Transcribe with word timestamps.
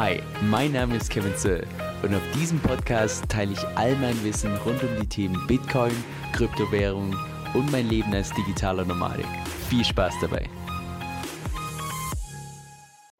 Hi, 0.00 0.22
mein 0.42 0.70
Name 0.70 0.94
ist 0.94 1.10
Kevin 1.10 1.34
Zöll 1.34 1.66
und 2.04 2.14
auf 2.14 2.22
diesem 2.32 2.60
Podcast 2.60 3.28
teile 3.28 3.50
ich 3.50 3.58
all 3.74 3.96
mein 3.96 4.14
Wissen 4.22 4.54
rund 4.64 4.80
um 4.84 4.90
die 5.00 5.08
Themen 5.08 5.44
Bitcoin, 5.48 5.90
Kryptowährung 6.32 7.16
und 7.52 7.72
mein 7.72 7.88
Leben 7.88 8.14
als 8.14 8.32
digitaler 8.32 8.84
Nomadik. 8.84 9.26
Viel 9.68 9.84
Spaß 9.84 10.14
dabei! 10.20 10.48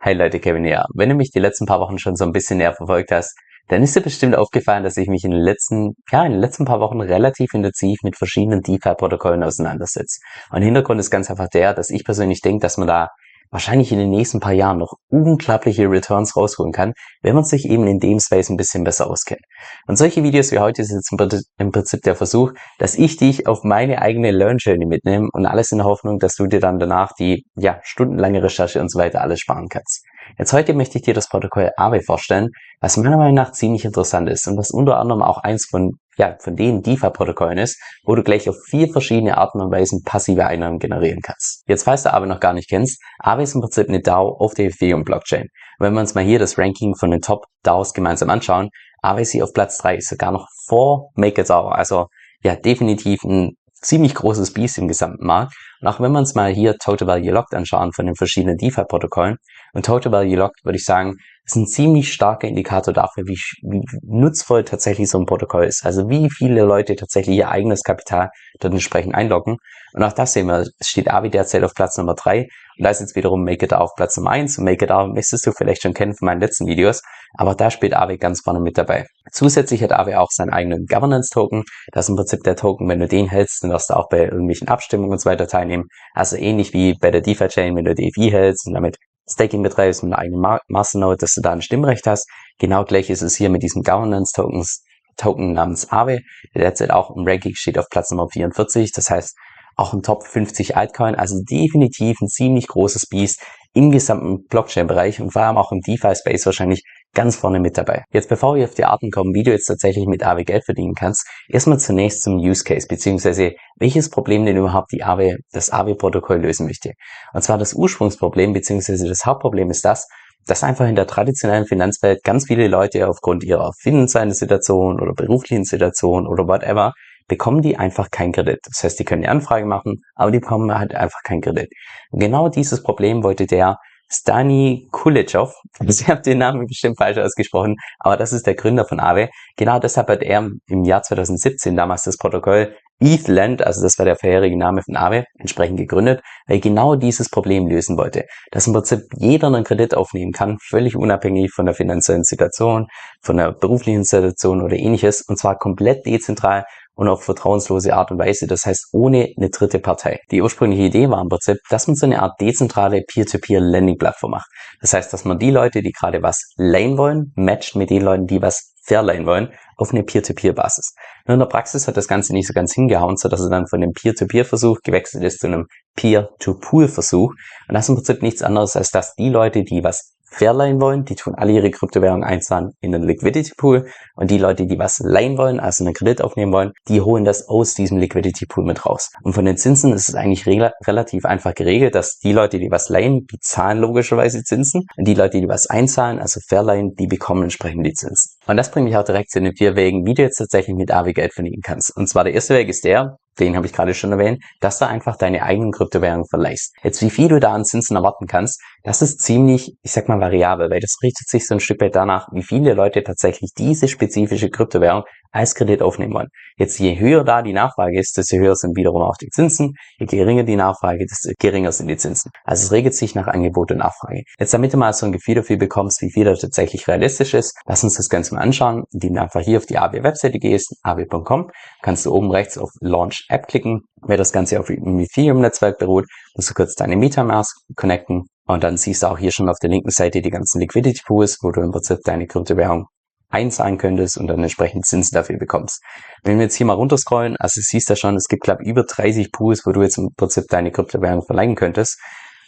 Hi 0.02 0.12
Leute, 0.14 0.38
Kevin 0.38 0.64
hier. 0.64 0.84
Wenn 0.94 1.08
du 1.08 1.16
mich 1.16 1.32
die 1.32 1.40
letzten 1.40 1.66
paar 1.66 1.80
Wochen 1.80 1.98
schon 1.98 2.14
so 2.14 2.24
ein 2.24 2.30
bisschen 2.30 2.58
näher 2.58 2.74
verfolgt 2.74 3.10
hast, 3.10 3.36
dann 3.66 3.82
ist 3.82 3.96
dir 3.96 4.00
bestimmt 4.00 4.36
aufgefallen, 4.36 4.84
dass 4.84 4.96
ich 4.96 5.08
mich 5.08 5.24
in 5.24 5.32
den 5.32 5.40
letzten, 5.40 5.96
ja, 6.12 6.24
in 6.24 6.30
den 6.30 6.40
letzten 6.40 6.64
paar 6.64 6.78
Wochen 6.78 7.00
relativ 7.00 7.54
intensiv 7.54 7.98
mit 8.04 8.16
verschiedenen 8.16 8.60
DeFi-Protokollen 8.62 9.42
auseinandersetze. 9.42 10.20
Und 10.52 10.62
Hintergrund 10.62 11.00
ist 11.00 11.10
ganz 11.10 11.28
einfach 11.28 11.48
der, 11.48 11.74
dass 11.74 11.90
ich 11.90 12.04
persönlich 12.04 12.40
denke, 12.40 12.62
dass 12.62 12.76
man 12.76 12.86
da 12.86 13.08
wahrscheinlich 13.50 13.92
in 13.92 13.98
den 13.98 14.10
nächsten 14.10 14.40
paar 14.40 14.52
Jahren 14.52 14.78
noch 14.78 14.94
unglaubliche 15.08 15.90
Returns 15.90 16.36
rausholen 16.36 16.72
kann, 16.72 16.92
wenn 17.22 17.34
man 17.34 17.44
sich 17.44 17.68
eben 17.68 17.86
in 17.86 17.98
dem 17.98 18.20
Space 18.20 18.50
ein 18.50 18.56
bisschen 18.56 18.84
besser 18.84 19.08
auskennt. 19.08 19.40
Und 19.86 19.96
solche 19.96 20.22
Videos 20.22 20.52
wie 20.52 20.58
heute 20.58 20.84
sind 20.84 20.98
jetzt 20.98 21.48
im 21.58 21.72
Prinzip 21.72 22.02
der 22.02 22.16
Versuch, 22.16 22.52
dass 22.78 22.94
ich 22.94 23.16
dich 23.16 23.46
auf 23.46 23.64
meine 23.64 24.02
eigene 24.02 24.30
Learn 24.30 24.58
Journey 24.58 24.86
mitnehme 24.86 25.28
und 25.32 25.46
alles 25.46 25.72
in 25.72 25.78
der 25.78 25.86
Hoffnung, 25.86 26.18
dass 26.18 26.34
du 26.34 26.46
dir 26.46 26.60
dann 26.60 26.78
danach 26.78 27.12
die, 27.18 27.44
ja, 27.56 27.80
stundenlange 27.82 28.42
Recherche 28.42 28.80
und 28.80 28.90
so 28.90 28.98
weiter 28.98 29.20
alles 29.20 29.40
sparen 29.40 29.68
kannst. 29.68 30.04
Jetzt 30.38 30.52
heute 30.52 30.74
möchte 30.74 30.98
ich 30.98 31.04
dir 31.04 31.14
das 31.14 31.28
Protokoll 31.28 31.70
Aave 31.76 32.02
vorstellen, 32.02 32.48
was 32.80 32.96
meiner 32.96 33.16
Meinung 33.16 33.34
nach 33.34 33.52
ziemlich 33.52 33.84
interessant 33.84 34.28
ist 34.28 34.46
und 34.46 34.58
was 34.58 34.70
unter 34.70 34.98
anderem 34.98 35.22
auch 35.22 35.38
eins 35.38 35.66
von 35.70 35.92
ja, 36.18 36.36
von 36.40 36.56
den 36.56 36.82
DeFi-Protokollen 36.82 37.58
ist, 37.58 37.80
wo 38.04 38.14
du 38.14 38.22
gleich 38.22 38.48
auf 38.48 38.56
vier 38.66 38.88
verschiedene 38.88 39.38
Arten 39.38 39.60
und 39.60 39.70
Weisen 39.70 40.02
passive 40.04 40.46
Einnahmen 40.46 40.78
generieren 40.78 41.20
kannst. 41.22 41.62
Jetzt, 41.66 41.84
falls 41.84 42.02
du 42.02 42.12
Aave 42.12 42.26
noch 42.26 42.40
gar 42.40 42.52
nicht 42.52 42.68
kennst, 42.68 43.00
Aave 43.20 43.42
ist 43.42 43.54
im 43.54 43.60
Prinzip 43.60 43.88
eine 43.88 44.00
DAO 44.00 44.36
auf 44.38 44.54
der 44.54 44.66
Ethereum-Blockchain. 44.66 45.46
Wenn 45.78 45.94
wir 45.94 46.00
uns 46.00 46.14
mal 46.14 46.24
hier 46.24 46.40
das 46.40 46.58
Ranking 46.58 46.96
von 46.96 47.12
den 47.12 47.20
Top-DAOs 47.20 47.94
gemeinsam 47.94 48.30
anschauen, 48.30 48.68
Aave 49.00 49.22
ist 49.22 49.30
hier 49.30 49.44
auf 49.44 49.52
Platz 49.52 49.78
drei, 49.78 50.00
sogar 50.00 50.32
noch 50.32 50.48
vor 50.66 51.10
MakerDAO, 51.14 51.68
also 51.68 52.06
ja, 52.42 52.56
definitiv 52.56 53.22
ein 53.24 53.57
ziemlich 53.80 54.14
großes 54.14 54.52
Biest 54.52 54.78
im 54.78 54.88
gesamten 54.88 55.26
Markt. 55.26 55.54
Und 55.80 55.88
auch 55.88 56.00
wenn 56.00 56.12
wir 56.12 56.18
uns 56.18 56.34
mal 56.34 56.52
hier 56.52 56.76
Total 56.76 57.06
Value 57.06 57.30
Locked 57.30 57.54
anschauen 57.54 57.92
von 57.92 58.06
den 58.06 58.16
verschiedenen 58.16 58.56
DeFi-Protokollen, 58.56 59.36
und 59.74 59.84
Total 59.84 60.12
Value 60.12 60.36
Locked 60.36 60.64
würde 60.64 60.76
ich 60.76 60.84
sagen, 60.84 61.16
ist 61.44 61.56
ein 61.56 61.66
ziemlich 61.66 62.12
starker 62.12 62.48
Indikator 62.48 62.92
dafür, 62.92 63.24
wie, 63.26 63.38
wie 63.62 63.82
nutzvoll 64.02 64.64
tatsächlich 64.64 65.08
so 65.08 65.18
ein 65.18 65.26
Protokoll 65.26 65.64
ist. 65.64 65.84
Also 65.84 66.08
wie 66.08 66.28
viele 66.30 66.62
Leute 66.62 66.96
tatsächlich 66.96 67.36
ihr 67.36 67.50
eigenes 67.50 67.82
Kapital 67.82 68.30
dort 68.60 68.74
entsprechend 68.74 69.14
einloggen. 69.14 69.56
Und 69.94 70.02
auch 70.02 70.12
das 70.12 70.32
sehen 70.32 70.46
wir, 70.46 70.66
es 70.78 70.88
steht 70.88 71.10
Avi 71.10 71.30
derzeit 71.30 71.64
auf 71.64 71.74
Platz 71.74 71.96
Nummer 71.96 72.14
drei 72.14 72.48
und 72.76 72.84
da 72.84 72.90
ist 72.90 73.00
jetzt 73.00 73.16
wiederum 73.16 73.44
Make 73.44 73.64
It 73.64 73.72
auf 73.72 73.94
Platz 73.96 74.16
Nummer 74.16 74.30
eins 74.30 74.58
und 74.58 74.64
Make 74.64 74.84
It 74.84 74.92
müsstest 75.14 75.46
du 75.46 75.52
vielleicht 75.52 75.82
schon 75.82 75.94
kennen 75.94 76.14
von 76.14 76.26
meinen 76.26 76.40
letzten 76.40 76.66
Videos, 76.66 77.02
aber 77.34 77.54
da 77.54 77.70
spielt 77.70 77.94
Aave 77.94 78.18
ganz 78.18 78.40
vorne 78.40 78.60
mit 78.60 78.78
dabei. 78.78 79.06
Zusätzlich 79.32 79.82
hat 79.82 79.92
Aave 79.92 80.20
auch 80.20 80.30
seinen 80.30 80.50
eigenen 80.50 80.86
Governance-Token. 80.86 81.64
Das 81.92 82.06
ist 82.06 82.10
im 82.10 82.16
Prinzip 82.16 82.42
der 82.42 82.56
Token, 82.56 82.88
wenn 82.88 83.00
du 83.00 83.08
den 83.08 83.28
hältst, 83.28 83.62
dann 83.62 83.70
wirst 83.70 83.90
du 83.90 83.94
auch 83.94 84.08
bei 84.08 84.24
irgendwelchen 84.24 84.68
Abstimmungen 84.68 85.12
und 85.12 85.20
so 85.20 85.28
weiter 85.28 85.46
teilnehmen. 85.46 85.84
Also 86.14 86.36
ähnlich 86.36 86.72
wie 86.72 86.94
bei 86.94 87.10
der 87.10 87.20
DeFi-Chain, 87.20 87.76
wenn 87.76 87.84
du 87.84 87.94
DeFi 87.94 88.30
hältst 88.30 88.66
und 88.66 88.74
damit 88.74 88.96
Staking 89.30 89.62
betreibst 89.62 90.02
mit 90.02 90.12
einer 90.12 90.22
eigenen 90.22 90.58
Masternode, 90.68 91.18
dass 91.18 91.34
du 91.34 91.42
da 91.42 91.52
ein 91.52 91.62
Stimmrecht 91.62 92.06
hast. 92.06 92.26
Genau 92.58 92.84
gleich 92.84 93.10
ist 93.10 93.22
es 93.22 93.36
hier 93.36 93.50
mit 93.50 93.62
diesem 93.62 93.82
Governance 93.82 94.32
Tokens, 94.34 94.82
Token 95.16 95.52
namens 95.52 95.90
Aave, 95.90 96.20
der 96.54 96.62
derzeit 96.62 96.90
auch 96.90 97.14
im 97.14 97.26
Ranking 97.26 97.54
steht 97.54 97.78
auf 97.78 97.88
Platz 97.90 98.10
Nummer 98.10 98.28
44. 98.30 98.92
Das 98.92 99.10
heißt, 99.10 99.36
auch 99.76 99.92
ein 99.92 100.02
Top 100.02 100.24
50 100.26 100.76
Altcoin, 100.76 101.14
also 101.14 101.40
definitiv 101.48 102.20
ein 102.20 102.28
ziemlich 102.28 102.66
großes 102.66 103.06
Biest 103.06 103.42
im 103.74 103.90
gesamten 103.90 104.44
Blockchain-Bereich 104.46 105.20
und 105.20 105.32
vor 105.32 105.42
allem 105.42 105.56
auch 105.56 105.72
im 105.72 105.80
DeFi-Space 105.80 106.46
wahrscheinlich 106.46 106.82
ganz 107.14 107.36
vorne 107.36 107.60
mit 107.60 107.76
dabei. 107.76 108.04
Jetzt 108.12 108.28
bevor 108.28 108.54
wir 108.54 108.64
auf 108.64 108.74
die 108.74 108.84
Arten 108.84 109.10
kommen, 109.10 109.34
wie 109.34 109.42
du 109.42 109.50
jetzt 109.50 109.66
tatsächlich 109.66 110.06
mit 110.06 110.24
Aave 110.24 110.44
Geld 110.44 110.64
verdienen 110.64 110.94
kannst, 110.94 111.26
erstmal 111.48 111.78
zunächst 111.78 112.22
zum 112.22 112.36
Use 112.36 112.64
Case, 112.64 112.86
beziehungsweise 112.86 113.54
welches 113.76 114.10
Problem 114.10 114.46
denn 114.46 114.56
überhaupt 114.56 114.92
die 114.92 115.02
Aave, 115.02 115.36
das 115.52 115.70
Aave-Protokoll 115.70 116.40
lösen 116.40 116.66
möchte. 116.66 116.92
Und 117.32 117.42
zwar 117.42 117.58
das 117.58 117.74
Ursprungsproblem, 117.74 118.52
beziehungsweise 118.52 119.08
das 119.08 119.24
Hauptproblem 119.24 119.70
ist 119.70 119.84
das, 119.84 120.06
dass 120.46 120.64
einfach 120.64 120.88
in 120.88 120.94
der 120.94 121.06
traditionellen 121.06 121.66
Finanzwelt 121.66 122.24
ganz 122.24 122.46
viele 122.46 122.68
Leute 122.68 123.08
aufgrund 123.08 123.44
ihrer 123.44 123.72
finanziellen 123.80 124.32
Situation 124.32 125.00
oder 125.00 125.12
beruflichen 125.12 125.64
Situation 125.64 126.26
oder 126.26 126.46
whatever 126.46 126.92
bekommen 127.28 127.60
die 127.60 127.76
einfach 127.76 128.10
keinen 128.10 128.32
Kredit. 128.32 128.60
Das 128.64 128.82
heißt, 128.82 128.98
die 128.98 129.04
können 129.04 129.22
die 129.22 129.28
Anfrage 129.28 129.66
machen, 129.66 130.02
aber 130.14 130.30
die 130.30 130.40
bekommen 130.40 130.76
halt 130.76 130.94
einfach 130.94 131.20
keinen 131.22 131.42
Kredit. 131.42 131.68
Und 132.10 132.20
genau 132.20 132.48
dieses 132.48 132.82
Problem 132.82 133.22
wollte 133.22 133.46
der 133.46 133.76
Stani 134.10 134.88
Kulechov, 134.90 135.54
also 135.78 136.02
ich 136.02 136.08
habe 136.08 136.22
den 136.22 136.38
Namen 136.38 136.66
bestimmt 136.66 136.96
falsch 136.98 137.18
ausgesprochen, 137.18 137.76
aber 137.98 138.16
das 138.16 138.32
ist 138.32 138.46
der 138.46 138.54
Gründer 138.54 138.84
von 138.84 139.00
Aave. 139.00 139.28
Genau 139.56 139.78
deshalb 139.78 140.08
hat 140.08 140.22
er 140.22 140.50
im 140.66 140.84
Jahr 140.84 141.02
2017 141.02 141.76
damals 141.76 142.04
das 142.04 142.16
Protokoll 142.16 142.74
ETHLand, 143.00 143.62
also 143.62 143.82
das 143.82 143.96
war 143.98 144.06
der 144.06 144.16
vorherige 144.16 144.58
Name 144.58 144.82
von 144.82 144.96
Aave, 144.96 145.24
entsprechend 145.38 145.78
gegründet, 145.78 146.20
weil 146.46 146.56
er 146.56 146.60
genau 146.60 146.96
dieses 146.96 147.28
Problem 147.30 147.68
lösen 147.68 147.96
wollte. 147.96 148.24
Dass 148.50 148.66
im 148.66 148.72
Prinzip 148.72 149.02
jeder 149.16 149.46
einen 149.46 149.62
Kredit 149.62 149.94
aufnehmen 149.94 150.32
kann, 150.32 150.58
völlig 150.60 150.96
unabhängig 150.96 151.52
von 151.52 151.66
der 151.66 151.76
finanziellen 151.76 152.24
Situation, 152.24 152.88
von 153.22 153.36
der 153.36 153.52
beruflichen 153.52 154.02
Situation 154.02 154.62
oder 154.62 154.76
ähnliches, 154.76 155.22
und 155.22 155.38
zwar 155.38 155.58
komplett 155.58 156.06
dezentral 156.06 156.64
und 156.98 157.06
auf 157.08 157.22
vertrauenslose 157.22 157.94
Art 157.94 158.10
und 158.10 158.18
Weise, 158.18 158.48
das 158.48 158.66
heißt 158.66 158.88
ohne 158.92 159.32
eine 159.36 159.50
dritte 159.50 159.78
Partei. 159.78 160.18
Die 160.32 160.42
ursprüngliche 160.42 160.82
Idee 160.82 161.08
war 161.08 161.22
im 161.22 161.28
Prinzip, 161.28 161.58
dass 161.70 161.86
man 161.86 161.94
so 161.94 162.06
eine 162.06 162.20
Art 162.20 162.40
dezentrale 162.40 163.02
Peer-to-Peer-Landing-Plattform 163.06 164.32
macht. 164.32 164.48
Das 164.80 164.94
heißt, 164.94 165.12
dass 165.12 165.24
man 165.24 165.38
die 165.38 165.52
Leute, 165.52 165.80
die 165.80 165.92
gerade 165.92 166.24
was 166.24 166.52
leihen 166.56 166.98
wollen, 166.98 167.32
matcht 167.36 167.76
mit 167.76 167.90
den 167.90 168.02
Leuten, 168.02 168.26
die 168.26 168.42
was 168.42 168.74
verleihen 168.84 169.26
wollen, 169.26 169.52
auf 169.76 169.92
eine 169.92 170.02
Peer-to-Peer-Basis. 170.02 170.94
Nur 171.26 171.34
in 171.34 171.38
der 171.38 171.46
Praxis 171.46 171.86
hat 171.86 171.96
das 171.96 172.08
Ganze 172.08 172.32
nicht 172.32 172.48
so 172.48 172.52
ganz 172.52 172.74
hingehauen, 172.74 173.16
so 173.16 173.28
dass 173.28 173.38
es 173.38 173.48
dann 173.48 173.68
von 173.68 173.80
dem 173.80 173.92
Peer-to-Peer-Versuch 173.92 174.78
gewechselt 174.82 175.22
ist 175.22 175.38
zu 175.38 175.46
einem 175.46 175.66
Peer-to-Pool-Versuch. 175.94 177.30
Und 177.68 177.74
das 177.74 177.84
ist 177.84 177.90
im 177.90 177.94
Prinzip 177.94 178.22
nichts 178.22 178.42
anderes, 178.42 178.74
als 178.74 178.90
dass 178.90 179.14
die 179.14 179.28
Leute, 179.28 179.62
die 179.62 179.84
was 179.84 180.16
verleihen 180.30 180.80
wollen, 180.80 181.04
die 181.04 181.14
tun 181.14 181.34
alle 181.34 181.52
ihre 181.52 181.70
Kryptowährungen 181.70 182.24
einzahlen 182.24 182.72
in 182.80 182.92
den 182.92 183.02
Liquidity 183.02 183.52
Pool 183.56 183.88
und 184.14 184.30
die 184.30 184.38
Leute, 184.38 184.66
die 184.66 184.78
was 184.78 184.98
leihen 184.98 185.38
wollen, 185.38 185.60
also 185.60 185.84
einen 185.84 185.94
Kredit 185.94 186.22
aufnehmen 186.22 186.52
wollen, 186.52 186.72
die 186.88 187.00
holen 187.00 187.24
das 187.24 187.48
aus 187.48 187.74
diesem 187.74 187.98
Liquidity 187.98 188.46
Pool 188.46 188.64
mit 188.64 188.84
raus. 188.84 189.10
Und 189.22 189.32
von 189.32 189.44
den 189.44 189.56
Zinsen 189.56 189.92
ist 189.92 190.08
es 190.08 190.14
eigentlich 190.14 190.46
re 190.46 190.72
relativ 190.86 191.24
einfach 191.24 191.54
geregelt, 191.54 191.94
dass 191.94 192.18
die 192.18 192.32
Leute, 192.32 192.58
die 192.58 192.70
was 192.70 192.88
leihen, 192.88 193.26
die 193.26 193.38
zahlen 193.40 193.78
logischerweise 193.78 194.42
Zinsen 194.42 194.84
und 194.96 195.06
die 195.06 195.14
Leute, 195.14 195.40
die 195.40 195.48
was 195.48 195.66
einzahlen, 195.66 196.18
also 196.18 196.40
verleihen, 196.46 196.94
die 196.94 197.06
bekommen 197.06 197.44
entsprechend 197.44 197.86
die 197.86 197.92
Zinsen. 197.92 198.32
Und 198.46 198.56
das 198.56 198.70
bringt 198.70 198.86
mich 198.86 198.96
auch 198.96 199.04
direkt 199.04 199.30
zu 199.30 199.40
den 199.40 199.54
vier 199.54 199.76
Wegen, 199.76 200.04
wie 200.06 200.14
du 200.14 200.22
jetzt 200.22 200.36
tatsächlich 200.36 200.76
mit 200.76 200.90
Aave 200.90 201.12
Geld 201.12 201.32
verdienen 201.32 201.62
kannst. 201.62 201.96
Und 201.96 202.08
zwar 202.08 202.24
der 202.24 202.34
erste 202.34 202.54
Weg 202.54 202.68
ist 202.68 202.84
der, 202.84 203.16
den 203.38 203.56
habe 203.56 203.66
ich 203.66 203.72
gerade 203.72 203.94
schon 203.94 204.12
erwähnt, 204.12 204.42
dass 204.60 204.78
du 204.78 204.86
einfach 204.86 205.16
deine 205.16 205.42
eigenen 205.42 205.72
Kryptowährungen 205.72 206.26
verleihst. 206.26 206.74
Jetzt 206.82 207.02
wie 207.02 207.10
viel 207.10 207.28
du 207.28 207.40
da 207.40 207.52
an 207.52 207.64
Zinsen 207.64 207.96
erwarten 207.96 208.26
kannst, 208.26 208.60
das 208.84 209.02
ist 209.02 209.20
ziemlich, 209.20 209.76
ich 209.82 209.92
sag 209.92 210.08
mal, 210.08 210.20
variabel, 210.20 210.70
weil 210.70 210.80
das 210.80 210.96
richtet 211.02 211.28
sich 211.28 211.46
so 211.46 211.54
ein 211.54 211.60
Stück 211.60 211.80
weit 211.80 211.96
danach, 211.96 212.28
wie 212.32 212.42
viele 212.42 212.74
Leute 212.74 213.02
tatsächlich 213.02 213.50
diese 213.56 213.88
spezifische 213.88 214.50
Kryptowährung 214.50 215.04
als 215.30 215.54
Kredit 215.54 215.82
aufnehmen 215.82 216.14
wollen. 216.14 216.28
Jetzt 216.56 216.78
je 216.78 216.98
höher 216.98 217.24
da 217.24 217.42
die 217.42 217.52
Nachfrage 217.52 217.98
ist, 217.98 218.16
desto 218.16 218.36
höher 218.36 218.56
sind 218.56 218.76
wiederum 218.76 219.02
auch 219.02 219.16
die 219.20 219.28
Zinsen. 219.28 219.74
Je 219.98 220.06
geringer 220.06 220.42
die 220.44 220.56
Nachfrage, 220.56 221.04
desto 221.04 221.30
geringer 221.38 221.72
sind 221.72 221.88
die 221.88 221.96
Zinsen. 221.96 222.30
Also 222.44 222.64
es 222.64 222.72
regelt 222.72 222.94
sich 222.94 223.14
nach 223.14 223.26
Angebot 223.26 223.70
und 223.70 223.78
Nachfrage. 223.78 224.22
Jetzt 224.38 224.54
damit 224.54 224.72
du 224.72 224.78
mal 224.78 224.92
so 224.92 225.06
ein 225.06 225.12
Gefühl 225.12 225.36
dafür 225.36 225.56
bekommst, 225.56 226.00
wie 226.02 226.10
viel 226.10 226.24
da 226.24 226.34
tatsächlich 226.34 226.88
realistisch 226.88 227.34
ist, 227.34 227.58
lass 227.66 227.84
uns 227.84 227.94
das 227.96 228.08
Ganze 228.08 228.34
mal 228.34 228.40
anschauen, 228.40 228.84
indem 228.92 229.14
du 229.14 229.20
einfach 229.20 229.40
hier 229.40 229.58
auf 229.58 229.66
die 229.66 229.78
AB 229.78 230.02
Webseite 230.02 230.38
gehst, 230.38 230.74
ab.com, 230.82 231.50
kannst 231.82 232.06
du 232.06 232.12
oben 232.12 232.30
rechts 232.30 232.56
auf 232.58 232.70
Launch 232.80 233.26
App 233.28 233.48
klicken. 233.48 233.82
Wer 234.06 234.16
das 234.16 234.32
Ganze 234.32 234.60
auf 234.60 234.66
dem 234.66 234.98
Ethereum-Netzwerk 234.98 235.78
beruht, 235.78 236.06
musst 236.34 236.50
du 236.50 236.54
kurz 236.54 236.74
deine 236.74 236.96
Metamask 236.96 237.56
connecten 237.74 238.24
und 238.48 238.64
dann 238.64 238.78
siehst 238.78 239.02
du 239.02 239.08
auch 239.08 239.18
hier 239.18 239.30
schon 239.30 239.48
auf 239.48 239.58
der 239.58 239.70
linken 239.70 239.90
Seite 239.90 240.22
die 240.22 240.30
ganzen 240.30 240.58
Liquidity 240.60 241.02
Pools, 241.06 241.38
wo 241.42 241.50
du 241.50 241.60
im 241.60 241.70
Prinzip 241.70 241.98
deine 242.04 242.26
Kryptowährung 242.26 242.86
einzahlen 243.28 243.76
könntest 243.76 244.16
und 244.16 244.26
dann 244.26 244.42
entsprechend 244.42 244.86
Zinsen 244.86 245.14
dafür 245.14 245.38
bekommst. 245.38 245.82
Wenn 246.24 246.38
wir 246.38 246.44
jetzt 246.44 246.54
hier 246.54 246.64
mal 246.64 246.72
runterscrollen, 246.72 247.36
also 247.36 247.60
siehst 247.62 247.90
du 247.90 247.94
schon, 247.96 248.16
es 248.16 248.26
gibt 248.26 248.42
glaube 248.42 248.64
über 248.64 248.84
30 248.84 249.32
Pools, 249.32 249.66
wo 249.66 249.72
du 249.72 249.82
jetzt 249.82 249.98
im 249.98 250.08
Prinzip 250.16 250.44
deine 250.48 250.72
Kryptowährung 250.72 251.22
verleihen 251.22 251.56
könntest. 251.56 252.00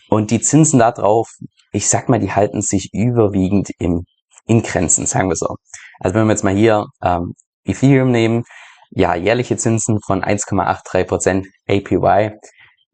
Und 0.08 0.30
die 0.30 0.40
Zinsen 0.40 0.78
da 0.78 0.90
drauf, 0.90 1.28
ich 1.70 1.86
sag 1.86 2.08
mal, 2.08 2.18
die 2.18 2.32
halten 2.32 2.62
sich 2.62 2.88
überwiegend 2.94 3.68
im, 3.78 4.04
in 4.46 4.62
Grenzen, 4.62 5.04
sagen 5.04 5.28
wir 5.28 5.36
so. 5.36 5.56
Also 6.00 6.14
wenn 6.14 6.26
wir 6.26 6.32
jetzt 6.32 6.44
mal 6.44 6.54
hier 6.54 6.86
ähm, 7.02 7.34
Ethereum 7.64 8.10
nehmen, 8.10 8.44
ja, 8.90 9.14
jährliche 9.14 9.58
Zinsen 9.58 9.98
von 10.04 10.24
1,83% 10.24 11.44
APY, 11.68 12.38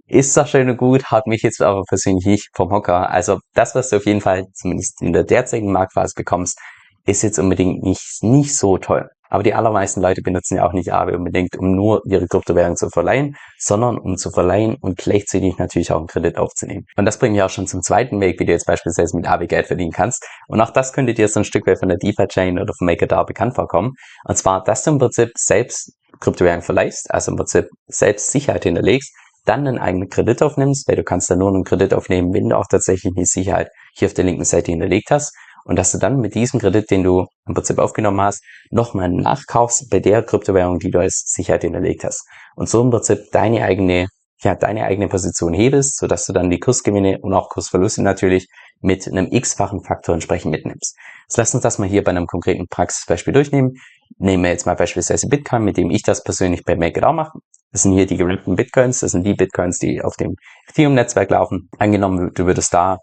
ist 0.09 0.37
das 0.37 0.51
schön 0.51 0.69
und 0.71 0.77
gut, 0.77 1.05
hat 1.07 1.27
mich 1.27 1.43
jetzt 1.43 1.61
aber 1.61 1.83
persönlich 1.89 2.27
nicht 2.27 2.49
vom 2.55 2.71
Hocker. 2.71 3.11
Also 3.11 3.39
das, 3.55 3.75
was 3.75 3.91
du 3.91 3.97
auf 3.97 4.07
jeden 4.07 4.21
Fall 4.21 4.47
zumindest 4.55 5.03
in 5.03 5.13
der 5.13 5.25
derzeitigen 5.25 5.73
Marktphase 5.73 6.13
bekommst, 6.17 6.59
ist 7.07 7.23
jetzt 7.23 7.39
unbedingt 7.39 7.83
nicht, 7.83 8.23
nicht 8.23 8.57
so 8.57 8.79
toll. 8.79 9.09
Aber 9.29 9.43
die 9.43 9.55
allermeisten 9.55 10.01
Leute 10.01 10.23
benutzen 10.23 10.57
ja 10.57 10.67
auch 10.67 10.73
nicht 10.73 10.93
Aave 10.93 11.17
unbedingt, 11.17 11.57
um 11.57 11.75
nur 11.75 12.03
ihre 12.07 12.29
Kryptowährung 12.29 12.77
zu 12.77 12.89
verleihen, 12.91 13.37
sondern 13.59 13.99
um 13.99 14.17
zu 14.17 14.31
verleihen 14.31 14.77
und 14.81 14.99
gleichzeitig 14.99 15.59
natürlich 15.59 15.91
auch 15.91 15.99
einen 15.99 16.07
Kredit 16.07 16.39
aufzunehmen. 16.39 16.87
Und 16.97 17.07
das 17.07 17.19
bringt 17.19 17.35
mich 17.35 17.43
auch 17.43 17.51
schon 17.51 17.67
zum 17.67 17.83
zweiten 17.83 18.21
Weg, 18.21 18.39
wie 18.39 18.47
du 18.47 18.53
jetzt 18.53 18.67
beispielsweise 18.67 19.17
mit 19.17 19.29
Aave 19.29 19.49
Geld 19.49 19.67
verdienen 19.67 19.91
kannst. 19.91 20.25
Und 20.47 20.61
auch 20.61 20.71
das 20.71 20.93
könnte 20.93 21.15
dir 21.15 21.27
so 21.29 21.41
ein 21.41 21.45
Stück 21.45 21.67
weit 21.67 21.81
von 21.81 21.89
der 21.89 21.99
DeFi-Chain 21.99 22.59
oder 22.59 22.73
von 22.79 22.87
MakerDAO 22.87 23.25
bekannt 23.25 23.57
vorkommen. 23.57 23.95
Und 24.25 24.39
zwar, 24.39 24.63
dass 24.63 24.85
du 24.85 24.93
im 24.93 24.99
Prinzip 24.99 25.31
selbst 25.37 25.93
Kryptowährung 26.21 26.63
verleihst, 26.63 27.11
also 27.11 27.33
im 27.33 27.37
Prinzip 27.37 27.67
selbst 27.89 28.31
Sicherheit 28.31 28.63
hinterlegst, 28.63 29.13
dann 29.47 29.67
einen 29.67 29.79
eigenen 29.79 30.09
Kredit 30.09 30.43
aufnimmst, 30.43 30.89
weil 30.89 30.97
du 30.97 31.05
kannst 31.05 31.31
dann 31.31 31.39
nur 31.39 31.49
einen 31.49 31.65
Kredit 31.65 31.95
aufnehmen, 31.95 32.35
wenn 32.35 32.51
du 32.51 32.57
auch 32.59 32.67
tatsächlich 32.69 33.13
eine 33.17 33.27
Sicherheit 33.27 33.71
hier 33.95 34.07
auf 34.07 34.15
der 34.15 34.25
linken 34.25 34.45
Seite 34.45 34.71
hinterlegt 34.71 35.11
hast 35.11 35.35
und 35.67 35.77
dass 35.77 35.91
du 35.91 35.99
dann 35.99 36.21
mit 36.21 36.35
diesem 36.37 36.61
Kredit, 36.61 36.91
den 36.91 37.03
du 37.03 37.27
im 37.47 37.55
Prinzip 37.55 37.79
aufgenommen 37.79 38.21
hast, 38.21 38.45
nochmal 38.71 39.09
nachkaufst 39.09 39.91
bei 39.91 39.99
der 39.99 40.23
Kryptowährung, 40.23 40.79
die 40.79 40.91
du 40.91 41.01
als 41.01 41.25
Sicherheit 41.27 41.63
hinterlegt 41.63 42.05
hast. 42.05 42.25
Und 42.55 42.69
so 42.69 42.81
im 42.83 42.91
Prinzip 42.91 43.33
deine 43.33 43.65
eigene, 43.65 44.07
ja, 44.43 44.55
deine 44.55 44.85
eigene 44.85 45.09
Position 45.09 45.53
hebest, 45.55 45.99
sodass 45.99 46.25
du 46.27 46.33
dann 46.33 46.51
die 46.51 46.61
Kursgewinne 46.61 47.19
und 47.21 47.35
auch 47.35 47.49
Kursverluste 47.49 48.03
natürlich 48.03 48.47
mit 48.81 49.09
einem 49.09 49.27
x-fachen 49.29 49.83
Faktor 49.83 50.15
entsprechend 50.15 50.53
mitnimmst. 50.53 50.97
Jetzt 51.27 51.37
lass 51.37 51.55
uns 51.55 51.65
das 51.65 51.79
mal 51.79 51.89
hier 51.89 52.05
bei 52.05 52.11
einem 52.11 52.27
konkreten 52.27 52.69
Praxisbeispiel 52.69 53.33
durchnehmen. 53.33 53.73
Nehmen 54.19 54.45
wir 54.45 54.51
jetzt 54.51 54.67
mal 54.67 54.77
beispielsweise 54.77 55.27
Bitcoin, 55.27 55.65
mit 55.65 55.77
dem 55.77 55.91
ich 55.91 56.03
das 56.03 56.23
persönlich 56.23 56.63
bei 56.63 56.77
MakeIt 56.77 57.03
auch 57.03 57.13
mache. 57.13 57.39
Das 57.77 57.83
sind 57.83 57.93
hier 57.93 58.07
die 58.07 58.17
gerappten 58.17 58.57
Bitcoins, 58.57 59.01
das 59.01 59.11
sind 59.11 59.27
die 59.27 59.35
Bitcoins, 59.35 59.79
die 59.79 60.01
auf 60.01 60.17
dem 60.17 60.37
Ethereum-Netzwerk 60.71 61.29
laufen. 61.29 61.69
Angenommen, 61.79 62.31
du 62.33 62.47
würdest 62.47 62.73
da 62.73 62.97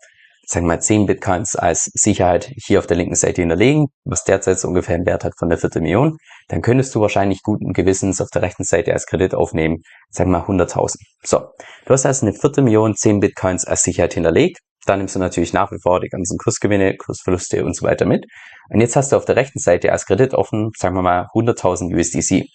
sagen 0.48 0.66
wir 0.66 0.70
mal, 0.74 0.82
10 0.82 1.06
Bitcoins 1.06 1.56
als 1.56 1.92
Sicherheit 1.94 2.52
hier 2.56 2.80
auf 2.80 2.88
der 2.88 2.98
linken 2.98 3.14
Seite 3.14 3.44
hinterlegen, 3.44 3.86
was 4.04 4.24
derzeit 4.24 4.58
so 4.58 4.68
ungefähr 4.68 4.96
einen 4.96 5.06
Wert 5.06 5.26
hat 5.26 5.34
von 5.38 5.50
der 5.50 5.60
Viertelmillion, 5.60 6.18
dann 6.48 6.64
könntest 6.64 6.96
du 6.96 7.02
wahrscheinlich 7.02 7.44
guten 7.44 7.72
Gewissens 7.72 8.20
auf 8.20 8.30
der 8.34 8.42
rechten 8.42 8.64
Seite 8.64 8.94
als 8.94 9.06
Kredit 9.06 9.36
aufnehmen, 9.36 9.84
sagen 10.10 10.32
wir 10.32 10.40
mal 10.40 10.48
100.000. 10.48 10.96
So, 11.22 11.50
du 11.86 11.94
hast 11.94 12.08
also 12.08 12.26
eine 12.26 12.34
Viertelmillion 12.34 12.96
10 12.96 13.20
Bitcoins 13.20 13.66
als 13.66 13.84
Sicherheit 13.84 14.16
hinterlegt, 14.16 14.58
dann 14.86 15.00
nimmst 15.00 15.16
du 15.16 15.20
natürlich 15.20 15.54
nach 15.54 15.72
wie 15.72 15.80
vor 15.82 16.00
die 16.00 16.10
ganzen 16.10 16.38
Kursgewinne, 16.38 16.96
Kursverluste 16.98 17.64
und 17.64 17.76
so 17.76 17.86
weiter 17.86 18.06
mit. 18.06 18.26
Und 18.70 18.82
jetzt 18.82 18.96
hast 18.96 19.12
du 19.12 19.18
auf 19.18 19.26
der 19.26 19.36
rechten 19.36 19.60
Seite 19.60 19.92
als 19.92 20.06
Kredit 20.06 20.34
offen, 20.34 20.72
sagen 20.78 20.96
wir 20.96 21.02
mal, 21.02 21.28
100.000 21.34 21.96
USDC. 21.96 22.46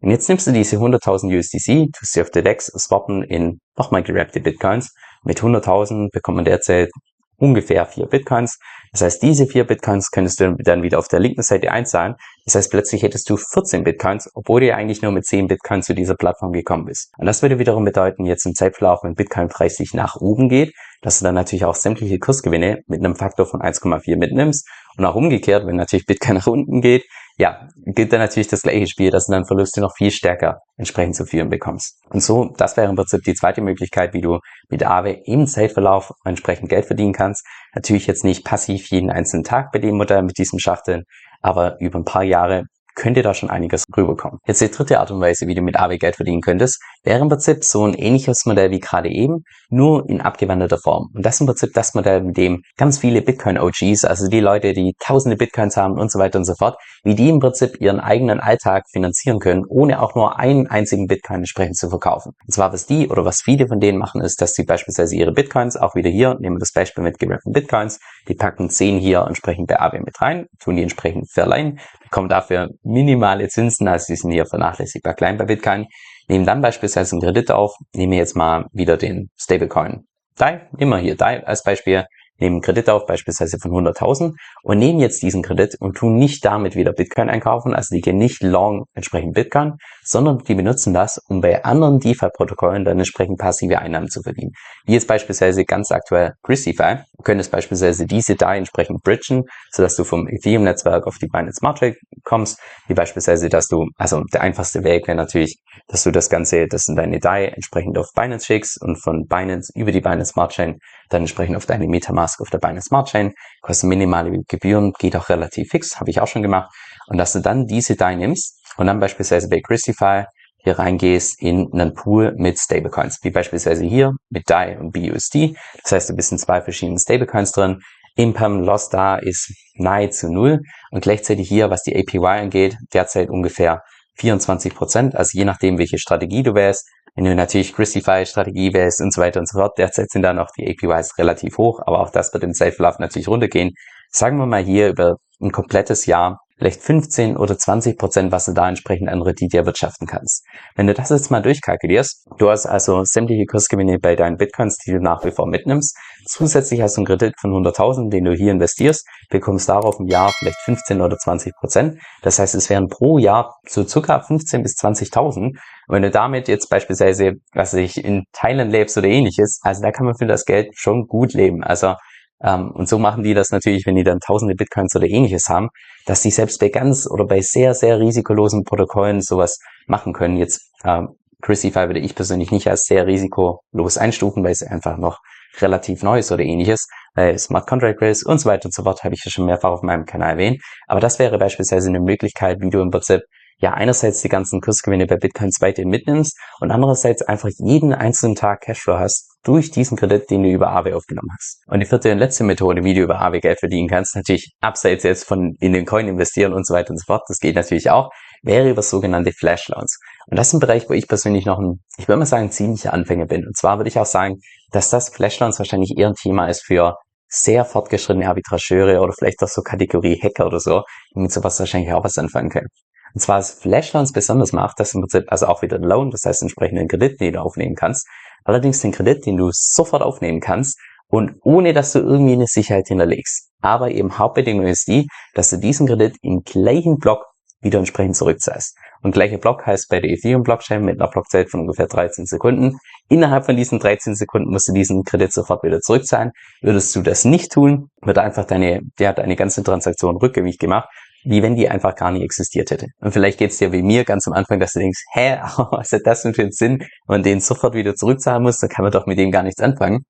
Und 0.00 0.10
jetzt 0.10 0.28
nimmst 0.28 0.46
du 0.46 0.52
diese 0.52 0.76
100.000 0.76 1.36
USDC, 1.36 1.92
tust 1.92 2.12
sie 2.12 2.20
auf 2.20 2.30
der 2.30 2.42
DEX 2.42 2.66
swappen 2.66 3.22
in 3.22 3.60
nochmal 3.76 4.02
gerappte 4.02 4.40
Bitcoins. 4.40 4.92
Mit 5.24 5.40
100.000 5.40 6.10
bekommt 6.12 6.36
man 6.36 6.44
derzeit 6.44 6.90
ungefähr 7.36 7.86
vier 7.86 8.06
Bitcoins. 8.06 8.58
Das 8.92 9.02
heißt, 9.02 9.22
diese 9.22 9.46
vier 9.46 9.64
Bitcoins 9.64 10.10
könntest 10.10 10.40
du 10.40 10.54
dann 10.58 10.82
wieder 10.82 10.98
auf 10.98 11.08
der 11.08 11.18
linken 11.18 11.42
Seite 11.42 11.72
einzahlen. 11.72 12.14
Das 12.44 12.54
heißt, 12.54 12.70
plötzlich 12.70 13.02
hättest 13.02 13.28
du 13.28 13.36
14 13.36 13.82
Bitcoins, 13.82 14.30
obwohl 14.34 14.60
du 14.60 14.68
ja 14.68 14.76
eigentlich 14.76 15.02
nur 15.02 15.10
mit 15.10 15.24
10 15.24 15.48
Bitcoins 15.48 15.86
zu 15.86 15.94
dieser 15.94 16.14
Plattform 16.14 16.52
gekommen 16.52 16.84
bist. 16.84 17.10
Und 17.18 17.26
das 17.26 17.42
würde 17.42 17.58
wiederum 17.58 17.84
bedeuten, 17.84 18.24
jetzt 18.24 18.46
im 18.46 18.54
Zeitverlauf, 18.54 19.00
wenn 19.02 19.14
Bitcoin-Preis 19.14 19.76
sich 19.76 19.94
nach 19.94 20.16
oben 20.16 20.48
geht, 20.48 20.72
dass 21.04 21.18
du 21.18 21.26
dann 21.26 21.34
natürlich 21.34 21.66
auch 21.66 21.74
sämtliche 21.74 22.18
Kursgewinne 22.18 22.82
mit 22.86 23.04
einem 23.04 23.14
Faktor 23.14 23.44
von 23.46 23.60
1,4 23.60 24.16
mitnimmst. 24.16 24.66
Und 24.96 25.04
auch 25.04 25.14
umgekehrt, 25.14 25.66
wenn 25.66 25.76
natürlich 25.76 26.06
Bitcoin 26.06 26.36
nach 26.36 26.46
unten 26.46 26.80
geht, 26.80 27.04
ja, 27.36 27.68
gilt 27.84 28.12
dann 28.12 28.20
natürlich 28.20 28.48
das 28.48 28.62
gleiche 28.62 28.86
Spiel, 28.86 29.10
dass 29.10 29.26
du 29.26 29.32
dann 29.32 29.44
Verluste 29.44 29.80
noch 29.80 29.94
viel 29.96 30.10
stärker 30.10 30.60
entsprechend 30.76 31.16
zu 31.16 31.26
führen 31.26 31.50
bekommst. 31.50 32.00
Und 32.08 32.22
so, 32.22 32.54
das 32.56 32.76
wäre 32.76 32.88
im 32.88 32.96
Prinzip 32.96 33.22
die 33.22 33.34
zweite 33.34 33.60
Möglichkeit, 33.60 34.14
wie 34.14 34.20
du 34.20 34.38
mit 34.70 34.82
Aave 34.84 35.20
im 35.24 35.46
Zeitverlauf 35.46 36.12
entsprechend 36.24 36.70
Geld 36.70 36.86
verdienen 36.86 37.12
kannst. 37.12 37.44
Natürlich 37.74 38.06
jetzt 38.06 38.24
nicht 38.24 38.44
passiv 38.44 38.88
jeden 38.88 39.10
einzelnen 39.10 39.44
Tag 39.44 39.72
bei 39.72 39.80
dem 39.80 39.96
Modell 39.96 40.22
mit 40.22 40.38
diesem 40.38 40.58
Schachteln, 40.58 41.02
aber 41.42 41.78
über 41.80 41.98
ein 41.98 42.04
paar 42.04 42.24
Jahre 42.24 42.64
könnte 42.94 43.22
da 43.22 43.34
schon 43.34 43.50
einiges 43.50 43.84
rüberkommen. 43.96 44.38
Jetzt 44.46 44.60
die 44.60 44.70
dritte 44.70 45.00
Art 45.00 45.10
und 45.10 45.20
Weise, 45.20 45.46
wie 45.46 45.54
du 45.54 45.62
mit 45.62 45.78
AW 45.78 45.96
Geld 45.98 46.16
verdienen 46.16 46.40
könntest, 46.40 46.80
wäre 47.02 47.20
im 47.20 47.28
Prinzip 47.28 47.64
so 47.64 47.84
ein 47.86 47.94
ähnliches 47.94 48.46
Modell 48.46 48.70
wie 48.70 48.80
gerade 48.80 49.08
eben, 49.10 49.44
nur 49.68 50.08
in 50.08 50.20
abgewandelter 50.20 50.78
Form. 50.78 51.08
Und 51.14 51.24
das 51.24 51.34
ist 51.34 51.40
im 51.40 51.46
Prinzip 51.46 51.72
das 51.74 51.94
Modell, 51.94 52.22
mit 52.22 52.36
dem 52.36 52.62
ganz 52.76 52.98
viele 52.98 53.22
Bitcoin-OGs, 53.22 54.04
also 54.04 54.28
die 54.28 54.40
Leute, 54.40 54.72
die 54.72 54.94
tausende 55.00 55.36
Bitcoins 55.36 55.76
haben 55.76 55.98
und 55.98 56.10
so 56.10 56.18
weiter 56.18 56.38
und 56.38 56.44
so 56.44 56.54
fort, 56.54 56.76
wie 57.02 57.14
die 57.14 57.28
im 57.28 57.40
Prinzip 57.40 57.80
ihren 57.80 58.00
eigenen 58.00 58.40
Alltag 58.40 58.84
finanzieren 58.90 59.38
können, 59.38 59.64
ohne 59.68 60.00
auch 60.00 60.14
nur 60.14 60.38
einen 60.38 60.66
einzigen 60.66 61.06
Bitcoin 61.06 61.40
entsprechend 61.40 61.76
zu 61.76 61.90
verkaufen. 61.90 62.32
Und 62.46 62.52
zwar 62.52 62.72
was 62.72 62.86
die 62.86 63.08
oder 63.08 63.24
was 63.24 63.42
viele 63.42 63.68
von 63.68 63.80
denen 63.80 63.98
machen, 63.98 64.20
ist, 64.20 64.40
dass 64.40 64.54
sie 64.54 64.64
beispielsweise 64.64 65.16
ihre 65.16 65.32
Bitcoins, 65.32 65.76
auch 65.76 65.94
wieder 65.94 66.10
hier, 66.10 66.36
nehmen 66.40 66.56
wir 66.56 66.60
das 66.60 66.72
Beispiel 66.72 67.04
mit 67.04 67.18
gerappten 67.18 67.52
Bitcoins, 67.52 67.98
die 68.28 68.34
packen 68.34 68.70
10 68.70 68.98
hier 68.98 69.24
entsprechend 69.26 69.66
bei 69.68 69.80
AW 69.80 70.00
mit 70.00 70.20
rein, 70.20 70.46
tun 70.62 70.76
die 70.76 70.82
entsprechend 70.82 71.30
verleihen, 71.30 71.78
bekommen 72.14 72.28
dafür 72.28 72.68
minimale 72.84 73.48
Zinsen, 73.48 73.88
also 73.88 74.12
die 74.12 74.16
sind 74.16 74.30
hier 74.30 74.46
vernachlässigbar 74.46 75.14
klein 75.14 75.36
bei 75.36 75.46
Bitcoin, 75.46 75.88
nehmen 76.28 76.46
dann 76.46 76.60
beispielsweise 76.60 77.16
einen 77.16 77.22
Kredit 77.22 77.50
auf, 77.50 77.74
nehmen 77.92 78.12
jetzt 78.12 78.36
mal 78.36 78.66
wieder 78.72 78.96
den 78.96 79.30
Stablecoin. 79.36 80.04
DAI, 80.36 80.68
wir 80.92 80.98
hier 80.98 81.16
DAI 81.16 81.44
als 81.44 81.64
Beispiel, 81.64 82.04
nehmen 82.38 82.60
Kredit 82.60 82.90
auf, 82.90 83.06
beispielsweise 83.06 83.58
von 83.58 83.70
100.000 83.70 84.34
und 84.62 84.78
nehmen 84.78 85.00
jetzt 85.00 85.22
diesen 85.22 85.42
Kredit 85.42 85.76
und 85.80 85.96
tun 85.96 86.16
nicht 86.16 86.44
damit 86.44 86.74
wieder 86.74 86.92
Bitcoin 86.92 87.30
einkaufen, 87.30 87.74
also 87.74 87.94
die 87.94 88.00
gehen 88.00 88.18
nicht 88.18 88.42
long 88.42 88.84
entsprechend 88.94 89.34
Bitcoin, 89.34 89.74
sondern 90.02 90.38
die 90.38 90.54
benutzen 90.54 90.92
das, 90.92 91.18
um 91.28 91.40
bei 91.40 91.64
anderen 91.64 92.00
DeFi-Protokollen 92.00 92.84
dann 92.84 92.98
entsprechend 92.98 93.38
passive 93.38 93.78
Einnahmen 93.78 94.08
zu 94.08 94.22
verdienen. 94.22 94.52
Wie 94.84 94.92
jetzt 94.92 95.08
beispielsweise 95.08 95.64
ganz 95.64 95.90
aktuell 95.90 96.32
ChrisDeFi, 96.42 97.04
könntest 97.22 97.50
beispielsweise 97.50 98.06
diese 98.06 98.34
DAI 98.34 98.58
entsprechend 98.58 99.02
bridgen, 99.02 99.44
sodass 99.70 99.96
du 99.96 100.04
vom 100.04 100.28
Ethereum-Netzwerk 100.28 101.06
auf 101.06 101.18
die 101.18 101.28
Binance 101.28 101.58
Smart 101.58 101.78
Chain 101.78 101.94
kommst, 102.24 102.60
wie 102.88 102.94
beispielsweise, 102.94 103.48
dass 103.48 103.68
du, 103.68 103.86
also 103.96 104.22
der 104.32 104.42
einfachste 104.42 104.84
Weg 104.84 105.06
wäre 105.06 105.16
natürlich, 105.16 105.58
dass 105.88 106.02
du 106.02 106.10
das 106.10 106.28
Ganze, 106.28 106.66
das 106.66 106.84
sind 106.84 106.96
deine 106.96 107.18
DAI 107.18 107.46
entsprechend 107.46 107.96
auf 107.98 108.08
Binance 108.14 108.46
schickst 108.46 108.80
und 108.82 108.96
von 108.96 109.26
Binance 109.26 109.72
über 109.74 109.92
die 109.92 110.00
Binance 110.00 110.32
Smart 110.32 110.52
Chain 110.52 110.78
dann 111.08 111.22
entsprechend 111.22 111.56
auf 111.56 111.66
deine 111.66 111.86
Metamask 111.86 112.23
auf 112.38 112.50
der 112.50 112.58
Binance 112.58 112.88
Smart 112.88 113.08
Chain, 113.08 113.32
kostet 113.62 113.88
minimale 113.88 114.30
Gebühren, 114.48 114.92
geht 114.98 115.16
auch 115.16 115.28
relativ 115.28 115.68
fix, 115.70 115.98
habe 116.00 116.10
ich 116.10 116.20
auch 116.20 116.28
schon 116.28 116.42
gemacht. 116.42 116.70
Und 117.06 117.18
dass 117.18 117.32
du 117.32 117.40
dann 117.40 117.66
diese 117.66 117.96
DAI 117.96 118.16
nimmst 118.16 118.60
und 118.76 118.86
dann 118.86 119.00
beispielsweise 119.00 119.48
bei 119.48 119.60
Christify 119.60 120.24
hier 120.58 120.78
reingehst 120.78 121.40
in 121.40 121.68
einen 121.72 121.94
Pool 121.94 122.34
mit 122.36 122.58
Stablecoins, 122.58 123.18
wie 123.22 123.30
beispielsweise 123.30 123.84
hier 123.84 124.12
mit 124.30 124.48
DAI 124.48 124.78
und 124.78 124.92
BUSD. 124.92 125.56
Das 125.82 125.92
heißt, 125.92 126.10
du 126.10 126.14
bist 126.14 126.32
in 126.32 126.38
zwei 126.38 126.62
verschiedenen 126.62 126.98
Stablecoins 126.98 127.52
drin. 127.52 127.80
Impam 128.16 128.60
Loss 128.60 128.88
da 128.88 129.16
ist 129.16 129.52
nahezu 129.74 130.28
null 130.28 130.60
und 130.90 131.02
gleichzeitig 131.02 131.48
hier, 131.48 131.68
was 131.68 131.82
die 131.82 131.96
APY 131.96 132.40
angeht, 132.42 132.76
derzeit 132.92 133.28
ungefähr 133.28 133.82
24 134.16 134.74
Prozent. 134.74 135.16
Also 135.16 135.36
je 135.36 135.44
nachdem, 135.44 135.78
welche 135.78 135.98
Strategie 135.98 136.42
du 136.42 136.54
wählst, 136.54 136.88
wenn 137.14 137.24
du 137.24 137.34
natürlich 137.34 137.74
Christify-Strategie 137.74 138.74
wählst 138.74 139.00
und 139.00 139.12
so 139.12 139.20
weiter 139.20 139.40
und 139.40 139.48
so 139.48 139.58
fort, 139.58 139.78
derzeit 139.78 140.10
sind 140.10 140.22
da 140.22 140.32
noch 140.32 140.48
die 140.58 140.68
APYs 140.68 141.16
relativ 141.18 141.58
hoch, 141.58 141.80
aber 141.86 142.00
auch 142.00 142.10
das 142.10 142.32
wird 142.32 142.44
im 142.44 142.52
Safe-Verlauf 142.52 142.98
natürlich 142.98 143.28
runtergehen. 143.28 143.70
Sagen 144.10 144.38
wir 144.38 144.46
mal 144.46 144.62
hier 144.62 144.88
über 144.88 145.16
ein 145.40 145.52
komplettes 145.52 146.06
Jahr 146.06 146.38
vielleicht 146.56 146.82
15 146.82 147.36
oder 147.36 147.58
20 147.58 147.98
Prozent, 147.98 148.32
was 148.32 148.46
du 148.46 148.52
da 148.52 148.68
entsprechend 148.68 149.08
an 149.08 149.22
Rendite 149.22 149.58
erwirtschaften 149.58 150.06
kannst. 150.06 150.44
Wenn 150.76 150.86
du 150.86 150.94
das 150.94 151.10
jetzt 151.10 151.30
mal 151.30 151.42
durchkalkulierst, 151.42 152.26
du 152.38 152.50
hast 152.50 152.66
also 152.66 153.02
sämtliche 153.04 153.44
Kursgewinne 153.46 153.98
bei 153.98 154.14
deinen 154.14 154.36
Bitcoins, 154.36 154.78
die 154.78 154.92
du 154.92 155.00
nach 155.00 155.24
wie 155.24 155.30
vor 155.30 155.46
mitnimmst, 155.46 155.96
zusätzlich 156.26 156.80
hast 156.80 156.96
du 156.96 157.00
einen 157.00 157.06
Kredit 157.06 157.34
von 157.40 157.50
100.000, 157.50 158.10
den 158.10 158.24
du 158.24 158.32
hier 158.32 158.52
investierst, 158.52 159.06
bekommst 159.30 159.68
darauf 159.68 159.98
im 159.98 160.06
Jahr 160.06 160.32
vielleicht 160.38 160.58
15 160.64 161.00
oder 161.00 161.16
20 161.18 161.52
Prozent. 161.58 161.98
Das 162.22 162.38
heißt, 162.38 162.54
es 162.54 162.70
wären 162.70 162.88
pro 162.88 163.18
Jahr 163.18 163.56
so 163.68 163.84
circa 163.84 164.20
15 164.20 164.62
bis 164.62 164.76
20.000. 164.76 165.58
Und 165.86 165.96
wenn 165.96 166.02
du 166.02 166.10
damit 166.10 166.48
jetzt 166.48 166.68
beispielsweise, 166.68 167.32
was 167.52 167.74
ich 167.74 168.02
in 168.02 168.24
Thailand 168.32 168.72
lebst 168.72 168.96
oder 168.96 169.08
ähnliches, 169.08 169.60
also 169.62 169.82
da 169.82 169.90
kann 169.90 170.06
man 170.06 170.16
für 170.16 170.26
das 170.26 170.44
Geld 170.44 170.70
schon 170.74 171.06
gut 171.06 171.32
leben. 171.32 171.62
Also 171.62 171.94
ähm, 172.42 172.70
und 172.72 172.88
so 172.88 172.98
machen 172.98 173.22
die 173.22 173.34
das 173.34 173.50
natürlich, 173.50 173.86
wenn 173.86 173.96
die 173.96 174.04
dann 174.04 174.20
tausende 174.20 174.54
Bitcoins 174.54 174.94
oder 174.94 175.06
ähnliches 175.06 175.48
haben, 175.48 175.68
dass 176.06 176.22
sie 176.22 176.30
selbst 176.30 176.60
bei 176.60 176.68
ganz 176.68 177.08
oder 177.10 177.26
bei 177.26 177.40
sehr, 177.40 177.74
sehr 177.74 177.98
risikolosen 177.98 178.64
Protokollen 178.64 179.20
sowas 179.20 179.58
machen 179.86 180.12
können. 180.12 180.36
Jetzt 180.36 180.70
ähm, 180.84 181.16
Crucify 181.42 181.86
würde 181.86 182.00
ich 182.00 182.14
persönlich 182.14 182.50
nicht 182.50 182.68
als 182.68 182.84
sehr 182.84 183.06
risikolos 183.06 183.98
einstufen, 183.98 184.42
weil 184.44 184.52
es 184.52 184.62
einfach 184.62 184.96
noch 184.96 185.20
relativ 185.60 186.02
neu 186.02 186.18
ist 186.18 186.32
oder 186.32 186.42
ähnliches. 186.42 186.86
Weil 187.14 187.38
Smart 187.38 187.66
Contract 187.66 188.02
Race 188.02 188.22
und 188.24 188.38
so 188.38 188.48
weiter 188.48 188.66
und 188.66 188.74
so 188.74 188.82
fort 188.82 189.04
habe 189.04 189.14
ich 189.14 189.24
ja 189.24 189.30
schon 189.30 189.46
mehrfach 189.46 189.70
auf 189.70 189.82
meinem 189.82 190.04
Kanal 190.04 190.32
erwähnt. 190.32 190.60
Aber 190.86 191.00
das 191.00 191.18
wäre 191.18 191.38
beispielsweise 191.38 191.88
eine 191.88 192.00
Möglichkeit, 192.00 192.60
wie 192.60 192.70
du 192.70 192.80
im 192.80 192.90
Prinzip 192.90 193.20
ja 193.58 193.72
einerseits 193.72 194.22
die 194.22 194.28
ganzen 194.28 194.60
Kursgewinne 194.60 195.06
bei 195.06 195.16
Bitcoins 195.16 195.60
weiterhin 195.60 195.88
mitnimmst 195.88 196.38
und 196.60 196.70
andererseits 196.70 197.22
einfach 197.22 197.50
jeden 197.58 197.92
einzelnen 197.92 198.34
Tag 198.34 198.62
Cashflow 198.62 198.98
hast 198.98 199.30
durch 199.44 199.70
diesen 199.70 199.96
Kredit, 199.96 200.30
den 200.30 200.42
du 200.42 200.50
über 200.50 200.70
Aave 200.70 200.96
aufgenommen 200.96 201.28
hast. 201.36 201.62
Und 201.66 201.80
die 201.80 201.86
vierte 201.86 202.10
und 202.10 202.18
letzte 202.18 202.44
Methode, 202.44 202.82
wie 202.82 202.94
du 202.94 203.02
über 203.02 203.20
Aave 203.20 203.40
Geld 203.40 203.60
verdienen 203.60 203.88
kannst, 203.88 204.16
natürlich 204.16 204.54
abseits 204.60 205.04
jetzt 205.04 205.24
von 205.24 205.54
in 205.60 205.72
den 205.72 205.84
Coin 205.84 206.08
investieren 206.08 206.52
und 206.52 206.66
so 206.66 206.74
weiter 206.74 206.90
und 206.90 206.98
so 206.98 207.04
fort, 207.06 207.22
das 207.28 207.38
geht 207.38 207.54
natürlich 207.54 207.90
auch, 207.90 208.10
wäre 208.42 208.70
über 208.70 208.82
sogenannte 208.82 209.32
Flash 209.32 209.68
Loans. 209.68 209.98
Und 210.26 210.38
das 210.38 210.48
ist 210.48 210.54
ein 210.54 210.60
Bereich, 210.60 210.88
wo 210.88 210.94
ich 210.94 211.08
persönlich 211.08 211.44
noch 211.44 211.58
ein, 211.58 211.80
ich 211.98 212.08
würde 212.08 212.18
mal 212.18 212.26
sagen, 212.26 212.50
ziemlicher 212.50 212.92
Anfänger 212.92 213.26
bin. 213.26 213.46
Und 213.46 213.56
zwar 213.56 213.78
würde 213.78 213.88
ich 213.88 213.98
auch 213.98 214.06
sagen, 214.06 214.36
dass 214.70 214.90
das 214.90 215.10
Flash 215.10 215.38
Loans 215.40 215.58
wahrscheinlich 215.58 215.94
eher 215.96 216.08
ein 216.08 216.14
Thema 216.14 216.48
ist 216.48 216.64
für 216.64 216.96
sehr 217.28 217.64
fortgeschrittene 217.64 218.28
Arbitrageure 218.28 219.00
oder 219.00 219.12
vielleicht 219.12 219.42
auch 219.42 219.48
so 219.48 219.62
Kategorie 219.62 220.18
Hacker 220.22 220.46
oder 220.46 220.60
so, 220.60 220.82
die 221.14 221.20
mit 221.20 221.32
sowas 221.32 221.58
wahrscheinlich 221.58 221.92
auch 221.92 222.04
was 222.04 222.16
anfangen 222.16 222.50
können. 222.50 222.68
Und 223.14 223.20
zwar 223.20 223.38
was 223.38 223.52
Flash 223.52 223.92
Loans 223.92 224.12
besonders 224.12 224.52
macht, 224.52 224.80
das 224.80 224.92
im 224.94 225.00
Prinzip 225.02 225.30
also 225.30 225.46
auch 225.46 225.62
wieder 225.62 225.76
ein 225.76 225.84
Loan, 225.84 226.10
das 226.10 226.24
heißt 226.24 226.42
entsprechenden 226.42 226.88
Kredit, 226.88 227.20
den 227.20 227.34
du 227.34 227.40
aufnehmen 227.40 227.76
kannst. 227.76 228.08
Allerdings 228.44 228.80
den 228.80 228.92
Kredit, 228.92 229.24
den 229.24 229.36
du 229.36 229.50
sofort 229.52 230.02
aufnehmen 230.02 230.40
kannst 230.40 230.78
und 231.08 231.36
ohne 231.42 231.72
dass 231.72 231.92
du 231.92 232.00
irgendwie 232.00 232.32
eine 232.32 232.46
Sicherheit 232.46 232.88
hinterlegst. 232.88 233.50
Aber 233.60 233.90
eben 233.90 234.18
Hauptbedingung 234.18 234.66
ist 234.66 234.88
die, 234.88 235.06
dass 235.34 235.50
du 235.50 235.58
diesen 235.58 235.86
Kredit 235.86 236.16
im 236.22 236.42
gleichen 236.42 236.98
Block 236.98 237.24
wieder 237.60 237.78
entsprechend 237.78 238.16
zurückzahlst. 238.16 238.76
Und 239.02 239.12
gleicher 239.12 239.38
Block 239.38 239.66
heißt 239.66 239.88
bei 239.88 240.00
der 240.00 240.10
Ethereum-Blockchain 240.10 240.84
mit 240.84 241.00
einer 241.00 241.10
Blockzeit 241.10 241.50
von 241.50 241.60
ungefähr 241.60 241.86
13 241.86 242.26
Sekunden. 242.26 242.78
Innerhalb 243.08 243.46
von 243.46 243.56
diesen 243.56 243.78
13 243.78 244.14
Sekunden 244.14 244.50
musst 244.50 244.68
du 244.68 244.72
diesen 244.72 245.04
Kredit 245.04 245.32
sofort 245.32 245.62
wieder 245.62 245.80
zurückzahlen. 245.80 246.32
Würdest 246.62 246.94
du 246.94 247.02
das 247.02 247.24
nicht 247.24 247.52
tun, 247.52 247.90
wird 248.02 248.18
einfach 248.18 248.44
deine, 248.44 248.80
ja, 248.98 249.12
deine 249.12 249.36
ganze 249.36 249.62
Transaktion 249.62 250.16
rückgängig 250.16 250.58
gemacht, 250.58 250.88
wie 251.24 251.42
wenn 251.42 251.56
die 251.56 251.68
einfach 251.68 251.94
gar 251.94 252.10
nicht 252.10 252.22
existiert 252.22 252.70
hätte. 252.70 252.86
Und 253.00 253.12
vielleicht 253.12 253.38
geht's 253.38 253.58
dir 253.58 253.72
wie 253.72 253.82
mir 253.82 254.04
ganz 254.04 254.26
am 254.26 254.34
Anfang, 254.34 254.60
dass 254.60 254.72
du 254.72 254.80
denkst, 254.80 255.00
hä, 255.12 255.38
was 255.70 255.92
hat 255.92 256.02
das 256.04 256.22
denn 256.22 256.34
für 256.34 256.42
einen 256.42 256.52
Sinn? 256.52 256.78
Wenn 256.78 256.88
man 257.06 257.22
den 257.22 257.40
sofort 257.40 257.74
wieder 257.74 257.94
zurückzahlen 257.94 258.42
muss, 258.42 258.58
dann 258.58 258.70
kann 258.70 258.84
man 258.84 258.92
doch 258.92 259.06
mit 259.06 259.18
dem 259.18 259.30
gar 259.30 259.42
nichts 259.42 259.60
anfangen. 259.60 260.04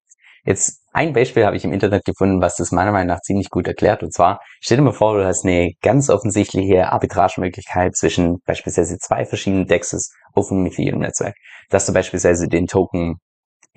Jetzt 0.46 0.82
ein 0.92 1.14
Beispiel 1.14 1.46
habe 1.46 1.56
ich 1.56 1.64
im 1.64 1.72
Internet 1.72 2.04
gefunden, 2.04 2.42
was 2.42 2.56
das 2.56 2.70
meiner 2.70 2.92
Meinung 2.92 3.08
nach 3.08 3.20
ziemlich 3.22 3.48
gut 3.48 3.66
erklärt. 3.66 4.02
Und 4.02 4.12
zwar, 4.12 4.40
stell 4.60 4.76
dir 4.76 4.82
mal 4.82 4.92
vor, 4.92 5.16
du 5.16 5.24
hast 5.24 5.44
eine 5.44 5.70
ganz 5.80 6.10
offensichtliche 6.10 6.92
Arbitragemöglichkeit 6.92 7.96
zwischen 7.96 8.40
beispielsweise 8.44 8.98
zwei 8.98 9.24
verschiedenen 9.24 9.66
Dexes 9.66 10.12
auf 10.34 10.52
einem 10.52 10.66
Ethereum-Netzwerk. 10.66 11.34
Dass 11.70 11.86
du 11.86 11.94
beispielsweise 11.94 12.46
den 12.46 12.66
Token 12.66 13.14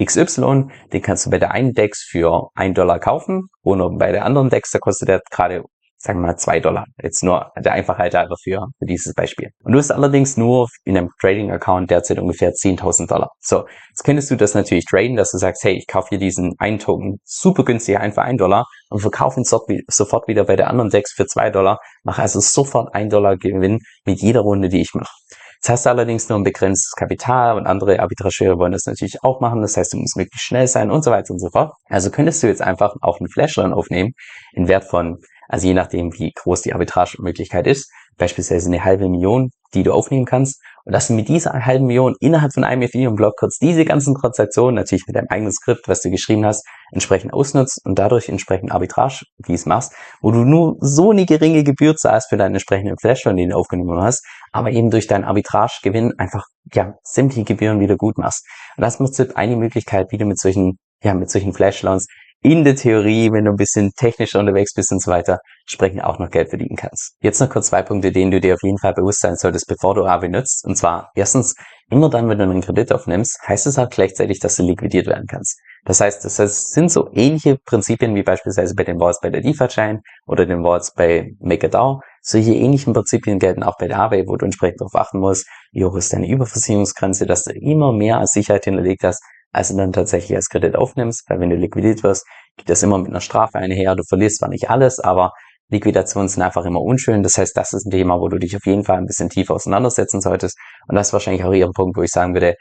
XY, 0.04 0.66
den 0.92 1.02
kannst 1.02 1.26
du 1.26 1.30
bei 1.30 1.40
der 1.40 1.52
einen 1.52 1.74
Dex 1.74 2.04
für 2.04 2.50
ein 2.54 2.74
Dollar 2.74 3.00
kaufen 3.00 3.48
und 3.64 3.98
bei 3.98 4.12
der 4.12 4.26
anderen 4.26 4.50
Dex, 4.50 4.70
da 4.72 4.80
kostet 4.80 5.08
der 5.08 5.22
gerade 5.32 5.64
sagen 5.98 6.20
wir 6.20 6.28
mal 6.28 6.38
zwei 6.38 6.60
Dollar. 6.60 6.86
Jetzt 7.02 7.24
nur 7.24 7.52
der 7.58 7.74
Einfachheit 7.74 8.14
halber 8.14 8.36
für, 8.42 8.68
für 8.78 8.86
dieses 8.86 9.14
Beispiel. 9.14 9.50
Und 9.64 9.74
du 9.74 9.80
hast 9.80 9.92
allerdings 9.92 10.38
nur 10.38 10.68
in 10.84 10.98
einem 10.98 11.10
Trading-Account 11.20 11.90
derzeit 11.90 12.20
ungefähr 12.20 12.52
10.000 12.52 13.08
Dollar. 13.08 13.30
So, 13.40 13.66
jetzt 13.90 14.04
könntest 14.04 14.30
du 14.30 14.36
das 14.36 14.54
natürlich 14.54 14.86
traden, 14.86 15.16
dass 15.16 15.32
du 15.32 15.38
sagst, 15.38 15.64
hey, 15.64 15.74
ich 15.74 15.88
kaufe 15.88 16.10
hier 16.10 16.20
diesen 16.20 16.54
einen 16.60 16.80
Token 16.80 17.20
super 17.24 17.66
günstig 17.66 17.98
ein 17.98 18.14
für 18.14 18.22
ein 18.22 18.38
Dollar 18.38 18.66
und 18.90 19.00
verkaufe 19.00 19.40
ihn 19.40 19.46
sofort 19.88 20.28
wieder 20.28 20.46
bei 20.46 20.56
der 20.56 20.70
anderen 20.70 20.90
Dex 20.90 21.14
für 21.14 21.26
zwei 21.26 21.50
Dollar, 21.50 21.80
mache 22.04 22.22
also 22.22 22.40
sofort 22.40 22.94
ein 22.94 23.10
Dollar 23.10 23.38
Gewinn 23.38 23.80
mit 24.06 24.22
jeder 24.22 24.42
Runde, 24.42 24.70
die 24.70 24.82
ich 24.82 24.94
mache. 24.94 25.12
Jetzt 25.58 25.70
hast 25.70 25.86
du 25.88 25.90
allerdings 25.90 26.30
nur 26.30 26.38
ein 26.38 26.44
begrenztes 26.44 26.92
Kapital 26.92 27.58
und 27.58 27.66
andere 27.66 28.00
Arbitrageure 28.00 28.60
wollen 28.60 28.72
das 28.72 28.86
natürlich 28.86 29.24
auch 29.24 29.42
machen. 29.42 29.62
Das 29.62 29.76
heißt, 29.76 29.92
du 29.92 29.98
musst 29.98 30.16
möglichst 30.16 30.46
schnell 30.46 30.68
sein 30.68 30.92
und 30.92 31.04
so 31.04 31.10
weiter 31.10 31.32
und 31.32 31.40
so 31.40 31.50
fort. 31.50 31.74
Also 31.90 32.12
könntest 32.12 32.44
du 32.44 32.48
jetzt 32.48 32.62
einfach 32.62 32.94
auch 33.02 33.20
einen 33.20 33.28
Flash-Run 33.28 33.74
aufnehmen 33.74 34.14
in 34.54 34.68
Wert 34.68 34.84
von 34.84 35.18
also 35.48 35.68
je 35.68 35.74
nachdem, 35.74 36.14
wie 36.14 36.32
groß 36.34 36.62
die 36.62 36.74
Arbitragemöglichkeit 36.74 37.68
ist, 37.68 37.92
beispielsweise 38.18 38.68
eine 38.68 38.84
halbe 38.84 39.10
Million, 39.10 39.52
die 39.74 39.84
du 39.84 39.94
aufnehmen 39.94 40.26
kannst. 40.26 40.62
Und 40.86 40.94
dass 40.94 41.08
du 41.08 41.14
mit 41.14 41.28
dieser 41.28 41.66
halben 41.66 41.86
Million 41.86 42.16
innerhalb 42.22 42.54
von 42.54 42.64
einem 42.64 42.82
Ethereum-Block 42.84 43.36
kurz 43.38 43.58
diese 43.58 43.84
ganzen 43.84 44.16
Transaktionen, 44.16 44.76
natürlich 44.76 45.06
mit 45.06 45.18
deinem 45.18 45.28
eigenen 45.30 45.52
Skript, 45.52 45.88
was 45.90 46.02
du 46.02 46.10
geschrieben 46.10 46.46
hast, 46.46 46.66
entsprechend 46.92 47.34
ausnutzt 47.34 47.82
und 47.84 48.00
dadurch 48.00 48.30
entsprechend 48.30 48.72
Arbitrage, 48.72 49.26
wie 49.46 49.54
es 49.54 49.66
machst, 49.66 49.94
wo 50.22 50.32
du 50.32 50.46
nur 50.46 50.78
so 50.80 51.12
eine 51.12 51.26
geringe 51.26 51.66
Gebühr 51.66 51.98
zahlst 51.98 52.30
für 52.30 52.38
deinen 52.38 52.56
entsprechenden 52.56 52.98
Flash, 52.98 53.24
den 53.24 53.50
du 53.50 53.56
aufgenommen 53.56 54.02
hast, 54.02 54.26
aber 54.54 54.72
eben 54.72 54.90
durch 54.90 55.08
deinen 55.08 55.26
Arbitragegewinn 55.26 56.14
einfach, 56.18 56.46
ja, 56.74 56.94
sämtliche 57.04 57.44
Gebühren 57.44 57.82
wieder 57.82 57.98
gut 57.98 58.18
machst. 58.18 58.46
Und 58.78 58.82
das 58.84 59.00
ist 59.00 59.36
eine 59.36 59.58
Möglichkeit, 59.58 60.08
wie 60.12 60.18
du 60.18 60.26
mit 60.26 60.40
solchen 60.40 60.78
ja, 61.04 61.14
mit 61.14 61.30
solchen 61.30 61.54
Flash-Loans 61.54 62.08
in 62.48 62.64
der 62.64 62.78
Theorie, 62.78 63.30
wenn 63.34 63.44
du 63.44 63.52
ein 63.52 63.58
bisschen 63.58 63.92
technischer 63.98 64.40
unterwegs 64.40 64.74
bist 64.74 64.94
und 64.94 65.02
so 65.02 65.12
weiter, 65.12 65.40
sprechen 65.66 66.00
auch 66.00 66.18
noch 66.18 66.30
Geld 66.30 66.48
verdienen 66.48 66.78
kannst. 66.78 67.16
Jetzt 67.22 67.42
noch 67.42 67.50
kurz 67.50 67.68
zwei 67.68 67.82
Punkte, 67.82 68.14
denen 68.14 68.32
du 68.32 68.40
dir 68.40 68.54
auf 68.54 68.64
jeden 68.64 68.78
Fall 68.78 68.94
bewusst 68.94 69.20
sein 69.20 69.36
solltest, 69.36 69.68
bevor 69.68 69.96
du 69.96 70.06
Aave 70.06 70.30
nutzt. 70.30 70.64
Und 70.66 70.78
zwar, 70.78 71.12
erstens, 71.14 71.56
immer 71.90 72.10
dann, 72.10 72.30
wenn 72.30 72.38
du 72.38 72.46
einen 72.46 72.62
Kredit 72.62 72.94
aufnimmst, 72.94 73.38
heißt 73.46 73.68
es 73.68 73.78
auch 73.78 73.90
gleichzeitig, 73.90 74.40
dass 74.40 74.56
du 74.56 74.64
liquidiert 74.64 75.08
werden 75.08 75.26
kannst. 75.30 75.60
Das 75.84 76.00
heißt, 76.00 76.24
das 76.24 76.72
sind 76.72 76.90
so 76.90 77.10
ähnliche 77.14 77.58
Prinzipien 77.66 78.16
wie 78.16 78.24
beispielsweise 78.24 78.76
bei 78.76 78.86
den 78.86 78.98
Wallets 79.00 79.20
bei 79.22 79.30
der 79.30 79.42
DeFi-Chain 79.42 80.00
oder 80.26 80.46
den 80.46 80.64
Wallets 80.64 80.94
bei 80.94 81.32
MakerDAO. 81.40 82.00
Solche 82.22 82.54
ähnlichen 82.54 82.94
Prinzipien 82.94 83.40
gelten 83.40 83.64
auch 83.64 83.78
bei 83.78 83.90
der 83.90 84.00
Aave, 84.00 84.24
wo 84.26 84.38
du 84.38 84.46
entsprechend 84.46 84.80
darauf 84.80 84.96
achten 84.96 85.20
musst, 85.20 85.46
wie 85.74 85.84
hoch 85.84 85.96
ist 85.96 86.14
deine 86.14 86.30
Überversicherungsgrenze, 86.30 87.26
dass 87.26 87.44
du 87.44 87.52
immer 87.54 87.92
mehr 87.92 88.20
als 88.20 88.32
Sicherheit 88.32 88.66
hinterlegt 88.66 89.04
hast, 89.04 89.22
als 89.52 89.70
du 89.70 89.78
dann 89.78 89.94
tatsächlich 89.94 90.36
als 90.36 90.50
Kredit 90.50 90.76
aufnimmst, 90.76 91.24
weil 91.30 91.40
wenn 91.40 91.50
du 91.50 91.56
liquidiert 91.56 92.04
wirst, 92.04 92.26
geht 92.58 92.70
das 92.70 92.84
immer 92.84 92.98
mit 92.98 93.10
einer 93.10 93.22
Strafe 93.22 93.58
einher. 93.58 93.96
Du 93.96 94.04
verlierst 94.04 94.40
zwar 94.40 94.50
nicht 94.50 94.70
alles, 94.70 95.00
aber 95.00 95.32
Liquidationen 95.70 96.30
sind 96.30 96.44
einfach 96.44 96.66
immer 96.66 96.82
unschön. 96.82 97.24
Das 97.24 97.38
heißt, 97.38 97.56
das 97.56 97.74
ist 97.74 97.86
ein 97.86 97.92
Thema, 97.92 98.20
wo 98.20 98.30
du 98.30 98.38
dich 98.38 98.56
auf 98.56 98.66
jeden 98.66 98.84
Fall 98.84 98.98
ein 98.98 99.06
bisschen 99.06 99.30
tiefer 99.30 99.54
auseinandersetzen 99.54 100.22
solltest. 100.22 100.58
Und 100.88 100.96
das 100.96 101.08
ist 101.08 101.14
wahrscheinlich 101.14 101.44
auch 101.44 101.54
eher 101.54 101.66
ein 101.66 101.74
Punkt, 101.74 101.98
wo 101.98 102.04
ich 102.04 102.12
sagen 102.12 102.34
würde, 102.34 102.56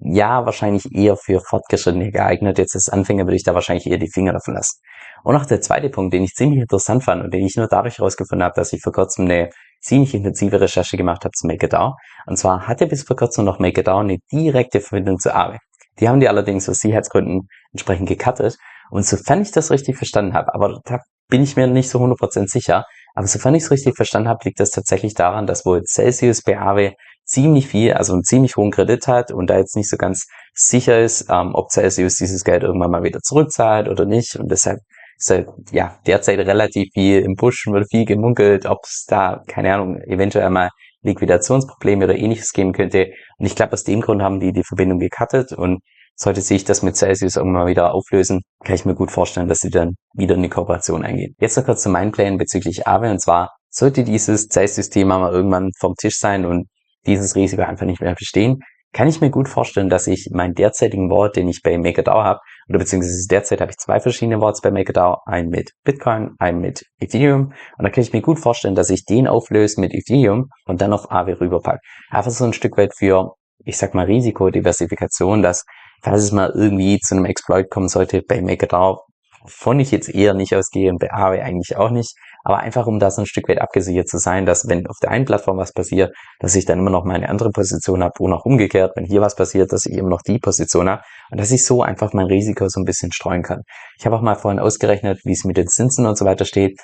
ja, 0.00 0.44
wahrscheinlich 0.46 0.92
eher 0.94 1.16
für 1.16 1.40
Fortgeschrittene 1.40 2.12
geeignet. 2.12 2.58
Jetzt 2.58 2.74
als 2.74 2.88
Anfänger 2.88 3.24
würde 3.24 3.36
ich 3.36 3.42
da 3.42 3.54
wahrscheinlich 3.54 3.86
eher 3.86 3.98
die 3.98 4.10
Finger 4.10 4.32
davon 4.32 4.54
lassen. 4.54 4.80
Und 5.24 5.34
noch 5.34 5.46
der 5.46 5.60
zweite 5.60 5.90
Punkt, 5.90 6.14
den 6.14 6.22
ich 6.24 6.34
ziemlich 6.34 6.60
interessant 6.60 7.04
fand 7.04 7.22
und 7.24 7.34
den 7.34 7.44
ich 7.44 7.56
nur 7.56 7.66
dadurch 7.66 7.98
herausgefunden 7.98 8.44
habe, 8.44 8.54
dass 8.54 8.72
ich 8.72 8.80
vor 8.80 8.92
kurzem 8.92 9.24
eine 9.24 9.50
ziemlich 9.80 10.14
intensive 10.14 10.60
Recherche 10.60 10.96
gemacht 10.96 11.24
habe 11.24 11.32
zu 11.32 11.46
MakerDAO. 11.46 11.94
Und 12.26 12.36
zwar 12.36 12.66
hatte 12.68 12.86
bis 12.86 13.02
vor 13.02 13.16
kurzem 13.16 13.44
noch 13.44 13.58
MakerDAO 13.58 14.00
eine 14.00 14.18
direkte 14.32 14.80
Verbindung 14.80 15.18
zu 15.18 15.34
Aave. 15.34 15.58
Die 16.00 16.08
haben 16.08 16.20
die 16.20 16.28
allerdings 16.28 16.68
aus 16.68 16.78
Sicherheitsgründen 16.78 17.48
entsprechend 17.72 18.08
gecuttet. 18.08 18.56
Und 18.90 19.04
sofern 19.04 19.42
ich 19.42 19.50
das 19.50 19.70
richtig 19.70 19.96
verstanden 19.96 20.34
habe, 20.34 20.54
aber 20.54 20.80
da 20.84 21.00
bin 21.28 21.42
ich 21.42 21.56
mir 21.56 21.66
nicht 21.66 21.90
so 21.90 21.98
100% 21.98 22.48
sicher, 22.48 22.84
aber 23.14 23.26
sofern 23.26 23.54
ich 23.54 23.64
es 23.64 23.70
richtig 23.70 23.96
verstanden 23.96 24.28
habe, 24.28 24.40
liegt 24.44 24.60
das 24.60 24.70
tatsächlich 24.70 25.14
daran, 25.14 25.46
dass 25.46 25.66
wohl 25.66 25.82
Celsius 25.82 26.42
BAW 26.42 26.92
ziemlich 27.24 27.68
viel, 27.68 27.92
also 27.92 28.14
einen 28.14 28.24
ziemlich 28.24 28.56
hohen 28.56 28.70
Kredit 28.70 29.06
hat 29.06 29.30
und 29.30 29.50
da 29.50 29.58
jetzt 29.58 29.76
nicht 29.76 29.90
so 29.90 29.96
ganz 29.96 30.26
sicher 30.54 30.98
ist, 31.00 31.26
ähm, 31.28 31.54
ob 31.54 31.70
Celsius 31.70 32.14
dieses 32.14 32.44
Geld 32.44 32.62
irgendwann 32.62 32.90
mal 32.90 33.02
wieder 33.02 33.20
zurückzahlt 33.20 33.88
oder 33.88 34.06
nicht. 34.06 34.36
Und 34.36 34.50
deshalb 34.50 34.78
ist 35.18 35.30
halt, 35.30 35.48
ja 35.70 35.98
derzeit 36.06 36.38
relativ 36.38 36.88
viel 36.94 37.20
im 37.20 37.34
Busch, 37.34 37.66
wird 37.66 37.90
viel 37.90 38.06
gemunkelt, 38.06 38.64
ob 38.66 38.78
es 38.84 39.04
da, 39.06 39.42
keine 39.46 39.74
Ahnung, 39.74 40.00
eventuell 40.02 40.48
mal 40.48 40.70
Liquidationsprobleme 41.02 42.04
oder 42.04 42.16
ähnliches 42.16 42.52
geben 42.52 42.72
könnte. 42.72 43.08
Und 43.38 43.46
ich 43.46 43.54
glaube, 43.54 43.72
aus 43.72 43.84
dem 43.84 44.00
Grund 44.00 44.22
haben 44.22 44.40
die 44.40 44.52
die 44.52 44.64
Verbindung 44.64 44.98
gecuttet 44.98 45.52
und 45.52 45.80
sollte 46.14 46.40
sich 46.40 46.64
das 46.64 46.82
mit 46.82 46.96
Celsius 46.96 47.36
irgendwann 47.36 47.64
mal 47.64 47.70
wieder 47.70 47.94
auflösen, 47.94 48.42
kann 48.64 48.74
ich 48.74 48.84
mir 48.84 48.94
gut 48.94 49.12
vorstellen, 49.12 49.48
dass 49.48 49.60
sie 49.60 49.70
dann 49.70 49.94
wieder 50.14 50.34
in 50.34 50.42
die 50.42 50.48
Kooperation 50.48 51.04
eingehen. 51.04 51.34
Jetzt 51.38 51.56
noch 51.56 51.64
kurz 51.64 51.82
zu 51.82 51.90
meinen 51.90 52.10
Plänen 52.10 52.38
bezüglich 52.38 52.88
Aave 52.88 53.10
und 53.10 53.20
zwar 53.20 53.50
sollte 53.70 54.02
dieses 54.02 54.48
Celsius-Thema 54.48 55.18
mal 55.18 55.32
irgendwann 55.32 55.70
vom 55.78 55.94
Tisch 55.94 56.18
sein 56.18 56.44
und 56.44 56.66
dieses 57.06 57.36
Risiko 57.36 57.62
einfach 57.62 57.86
nicht 57.86 58.00
mehr 58.00 58.14
bestehen, 58.14 58.58
kann 58.92 59.06
ich 59.06 59.20
mir 59.20 59.30
gut 59.30 59.48
vorstellen, 59.48 59.88
dass 59.88 60.06
ich 60.06 60.30
meinen 60.32 60.54
derzeitigen 60.54 61.10
Wort, 61.10 61.36
den 61.36 61.48
ich 61.48 61.60
bei 61.62 61.76
MakerDAO 61.78 62.24
habe, 62.24 62.40
oder 62.68 62.78
beziehungsweise 62.78 63.26
derzeit 63.28 63.60
habe 63.60 63.70
ich 63.70 63.78
zwei 63.78 64.00
verschiedene 64.00 64.40
Worts 64.40 64.60
bei 64.60 64.70
MakerDAO, 64.70 65.18
einen 65.24 65.48
mit 65.48 65.72
Bitcoin, 65.84 66.32
einen 66.38 66.60
mit 66.60 66.84
Ethereum. 67.00 67.52
Und 67.78 67.84
da 67.84 67.90
kann 67.90 68.02
ich 68.02 68.12
mir 68.12 68.20
gut 68.20 68.38
vorstellen, 68.38 68.74
dass 68.74 68.90
ich 68.90 69.04
den 69.04 69.26
auflöse 69.26 69.80
mit 69.80 69.94
Ethereum 69.94 70.50
und 70.66 70.80
dann 70.80 70.92
auf 70.92 71.10
Aave 71.10 71.40
rüberpacke. 71.40 71.80
Einfach 72.10 72.30
so 72.30 72.44
ein 72.44 72.52
Stück 72.52 72.76
weit 72.76 72.92
für, 72.96 73.32
ich 73.64 73.78
sag 73.78 73.94
mal, 73.94 74.06
Risikodiversifikation, 74.06 75.42
dass 75.42 75.64
falls 76.02 76.22
es 76.22 76.32
mal 76.32 76.52
irgendwie 76.54 76.98
zu 76.98 77.14
einem 77.14 77.24
Exploit 77.24 77.70
kommen 77.70 77.88
sollte 77.88 78.22
bei 78.22 78.42
MakerDAO, 78.42 79.00
wovon 79.42 79.80
ich 79.80 79.90
jetzt 79.90 80.08
eher 80.08 80.34
nicht 80.34 80.54
ausgehe 80.54 80.90
und 80.90 80.98
bei 80.98 81.10
Aave 81.10 81.42
eigentlich 81.42 81.76
auch 81.76 81.90
nicht, 81.90 82.14
aber 82.48 82.60
einfach 82.60 82.86
um 82.86 82.98
da 82.98 83.10
so 83.10 83.20
ein 83.20 83.26
Stück 83.26 83.46
weit 83.50 83.60
abgesichert 83.60 84.08
zu 84.08 84.16
sein, 84.16 84.46
dass 84.46 84.66
wenn 84.68 84.86
auf 84.86 84.96
der 85.02 85.10
einen 85.10 85.26
Plattform 85.26 85.58
was 85.58 85.74
passiert, 85.74 86.14
dass 86.40 86.54
ich 86.54 86.64
dann 86.64 86.78
immer 86.78 86.88
noch 86.88 87.04
meine 87.04 87.28
andere 87.28 87.50
Position 87.50 88.02
habe 88.02 88.14
und 88.20 88.32
auch 88.32 88.46
umgekehrt, 88.46 88.92
wenn 88.96 89.04
hier 89.04 89.20
was 89.20 89.36
passiert, 89.36 89.70
dass 89.70 89.84
ich 89.84 89.92
eben 89.92 90.08
noch 90.08 90.22
die 90.22 90.38
Position 90.38 90.88
habe 90.88 91.02
und 91.30 91.38
dass 91.38 91.50
ich 91.50 91.66
so 91.66 91.82
einfach 91.82 92.14
mein 92.14 92.24
Risiko 92.24 92.66
so 92.68 92.80
ein 92.80 92.84
bisschen 92.84 93.12
streuen 93.12 93.42
kann. 93.42 93.60
Ich 93.98 94.06
habe 94.06 94.16
auch 94.16 94.22
mal 94.22 94.34
vorhin 94.34 94.60
ausgerechnet, 94.60 95.20
wie 95.24 95.32
es 95.32 95.44
mit 95.44 95.58
den 95.58 95.68
Zinsen 95.68 96.06
und 96.06 96.16
so 96.16 96.24
weiter 96.24 96.46
steht. 96.46 96.80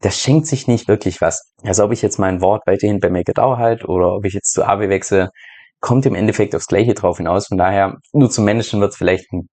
Das 0.00 0.16
schenkt 0.16 0.46
sich 0.46 0.68
nicht 0.68 0.86
wirklich 0.86 1.20
was. 1.20 1.42
Also 1.64 1.82
ob 1.84 1.90
ich 1.90 2.02
jetzt 2.02 2.20
mein 2.20 2.40
Wort 2.40 2.62
weiterhin 2.66 3.00
bei 3.00 3.10
MakerDAO 3.10 3.56
halt 3.56 3.84
oder 3.88 4.14
ob 4.14 4.24
ich 4.24 4.34
jetzt 4.34 4.52
zu 4.52 4.64
Aave 4.64 4.90
wechsle, 4.90 5.30
kommt 5.80 6.06
im 6.06 6.14
Endeffekt 6.14 6.54
aufs 6.54 6.68
Gleiche 6.68 6.94
drauf 6.94 7.16
hinaus. 7.16 7.48
Von 7.48 7.58
daher, 7.58 7.96
nur 8.12 8.30
zum 8.30 8.44
Managen 8.44 8.80
wird 8.80 8.92
es 8.92 8.96
vielleicht 8.96 9.32
ein 9.32 9.48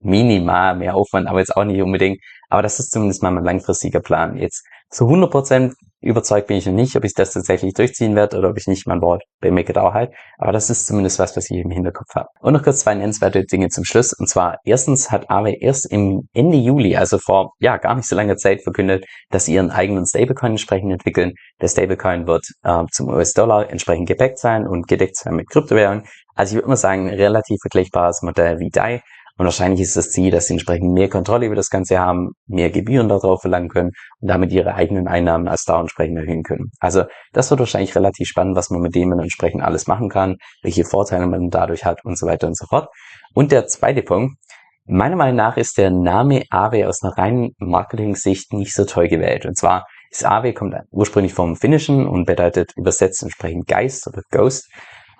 minimal 0.00 0.76
mehr 0.76 0.94
Aufwand, 0.94 1.28
aber 1.28 1.40
jetzt 1.40 1.56
auch 1.56 1.64
nicht 1.64 1.82
unbedingt. 1.82 2.18
Aber 2.48 2.62
das 2.62 2.78
ist 2.78 2.92
zumindest 2.92 3.22
mal 3.22 3.30
mein 3.32 3.44
langfristiger 3.44 4.00
Plan. 4.00 4.36
Jetzt 4.36 4.64
zu 4.90 5.04
100% 5.06 5.72
überzeugt 6.00 6.46
bin 6.46 6.58
ich 6.58 6.66
noch 6.66 6.72
nicht, 6.72 6.94
ob 6.96 7.04
ich 7.04 7.14
das 7.14 7.32
tatsächlich 7.32 7.74
durchziehen 7.74 8.14
werde 8.14 8.38
oder 8.38 8.50
ob 8.50 8.58
ich 8.58 8.66
nicht 8.66 8.86
mein 8.86 9.00
Wort 9.02 9.24
bei 9.40 9.50
MakerDAO 9.50 9.92
halt. 9.92 10.12
Aber 10.38 10.52
das 10.52 10.70
ist 10.70 10.86
zumindest 10.86 11.18
was, 11.18 11.36
was 11.36 11.50
ich 11.50 11.58
im 11.58 11.70
Hinterkopf 11.70 12.14
habe. 12.14 12.28
Und 12.40 12.52
noch 12.52 12.62
kurz 12.62 12.80
zwei 12.80 12.94
nennenswerte 12.94 13.44
Dinge 13.44 13.68
zum 13.68 13.84
Schluss. 13.84 14.12
Und 14.12 14.28
zwar, 14.28 14.58
erstens 14.64 15.10
hat 15.10 15.28
Aave 15.28 15.56
erst 15.60 15.90
im 15.90 16.28
Ende 16.32 16.56
Juli, 16.56 16.96
also 16.96 17.18
vor, 17.18 17.54
ja, 17.58 17.76
gar 17.78 17.96
nicht 17.96 18.08
so 18.08 18.14
langer 18.14 18.36
Zeit 18.36 18.62
verkündet, 18.62 19.04
dass 19.30 19.46
sie 19.46 19.54
ihren 19.54 19.70
eigenen 19.70 20.06
Stablecoin 20.06 20.52
entsprechend 20.52 20.92
entwickeln. 20.92 21.32
Der 21.60 21.68
Stablecoin 21.68 22.26
wird 22.26 22.46
äh, 22.62 22.84
zum 22.92 23.08
US-Dollar 23.08 23.70
entsprechend 23.70 24.06
gebackt 24.06 24.38
sein 24.38 24.68
und 24.68 24.86
gedeckt 24.86 25.16
sein 25.16 25.34
mit 25.34 25.50
Kryptowährungen. 25.50 26.04
Also 26.34 26.52
ich 26.52 26.56
würde 26.56 26.68
mal 26.68 26.76
sagen, 26.76 27.08
relativ 27.08 27.58
vergleichbares 27.62 28.22
Modell 28.22 28.60
wie 28.60 28.70
DAI. 28.70 29.00
Und 29.38 29.44
wahrscheinlich 29.44 29.82
ist 29.82 29.96
das 29.96 30.10
Ziel, 30.10 30.30
dass 30.30 30.46
sie 30.46 30.54
entsprechend 30.54 30.92
mehr 30.92 31.10
Kontrolle 31.10 31.46
über 31.46 31.54
das 31.54 31.68
Ganze 31.68 31.98
haben, 31.98 32.30
mehr 32.46 32.70
Gebühren 32.70 33.08
darauf 33.08 33.42
verlangen 33.42 33.68
können 33.68 33.90
und 34.20 34.28
damit 34.28 34.50
ihre 34.50 34.74
eigenen 34.74 35.08
Einnahmen 35.08 35.46
als 35.46 35.64
DAO 35.64 35.80
entsprechend 35.80 36.18
erhöhen 36.18 36.42
können. 36.42 36.70
Also 36.80 37.04
das 37.32 37.50
wird 37.50 37.60
wahrscheinlich 37.60 37.94
relativ 37.94 38.28
spannend, 38.28 38.56
was 38.56 38.70
man 38.70 38.80
mit 38.80 38.94
dem 38.94 39.12
entsprechend 39.12 39.62
alles 39.62 39.86
machen 39.86 40.08
kann, 40.08 40.36
welche 40.62 40.84
Vorteile 40.84 41.26
man 41.26 41.50
dadurch 41.50 41.84
hat 41.84 42.02
und 42.04 42.18
so 42.18 42.26
weiter 42.26 42.46
und 42.46 42.56
so 42.56 42.66
fort. 42.66 42.88
Und 43.34 43.52
der 43.52 43.66
zweite 43.66 44.02
Punkt, 44.02 44.36
meiner 44.86 45.16
Meinung 45.16 45.36
nach 45.36 45.58
ist 45.58 45.76
der 45.76 45.90
Name 45.90 46.44
Aave 46.50 46.88
aus 46.88 47.02
einer 47.02 47.16
reinen 47.18 47.50
Marketing-Sicht 47.58 48.52
nicht 48.54 48.72
so 48.72 48.84
toll 48.84 49.08
gewählt. 49.08 49.44
Und 49.44 49.58
zwar 49.58 49.86
ist 50.10 50.24
Aave 50.24 50.54
kommt 50.54 50.74
ursprünglich 50.90 51.34
vom 51.34 51.56
Finnischen 51.56 52.06
und 52.06 52.24
bedeutet 52.24 52.72
übersetzt 52.76 53.22
entsprechend 53.22 53.66
Geist 53.66 54.06
oder 54.06 54.22
Ghost. 54.30 54.70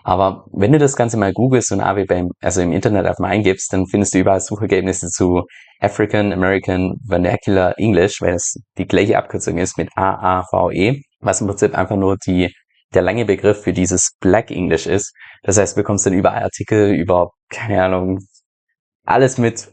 Aber 0.06 0.44
wenn 0.52 0.70
du 0.70 0.78
das 0.78 0.94
Ganze 0.94 1.16
mal 1.16 1.32
googelst 1.32 1.72
und 1.72 1.80
AW 1.80 2.04
beim, 2.04 2.30
also 2.40 2.60
im 2.60 2.70
Internet 2.70 3.06
einfach 3.06 3.18
mal 3.18 3.30
eingibst, 3.30 3.72
dann 3.72 3.88
findest 3.88 4.14
du 4.14 4.20
überall 4.20 4.40
Suchergebnisse 4.40 5.08
zu 5.08 5.42
African 5.80 6.32
American 6.32 6.94
Vernacular 7.08 7.74
English, 7.76 8.20
weil 8.22 8.34
es 8.34 8.54
die 8.78 8.86
gleiche 8.86 9.18
Abkürzung 9.18 9.58
ist 9.58 9.76
mit 9.76 9.88
AAVE, 9.96 11.00
was 11.18 11.40
im 11.40 11.48
Prinzip 11.48 11.76
einfach 11.76 11.96
nur 11.96 12.18
die, 12.24 12.54
der 12.94 13.02
lange 13.02 13.24
Begriff 13.24 13.62
für 13.64 13.72
dieses 13.72 14.12
Black 14.20 14.52
English 14.52 14.86
ist. 14.86 15.12
Das 15.42 15.58
heißt, 15.58 15.76
du 15.76 15.80
bekommst 15.80 16.06
dann 16.06 16.12
überall 16.12 16.44
Artikel 16.44 16.94
über, 16.94 17.30
keine 17.50 17.82
Ahnung, 17.82 18.20
alles 19.04 19.38
mit 19.38 19.66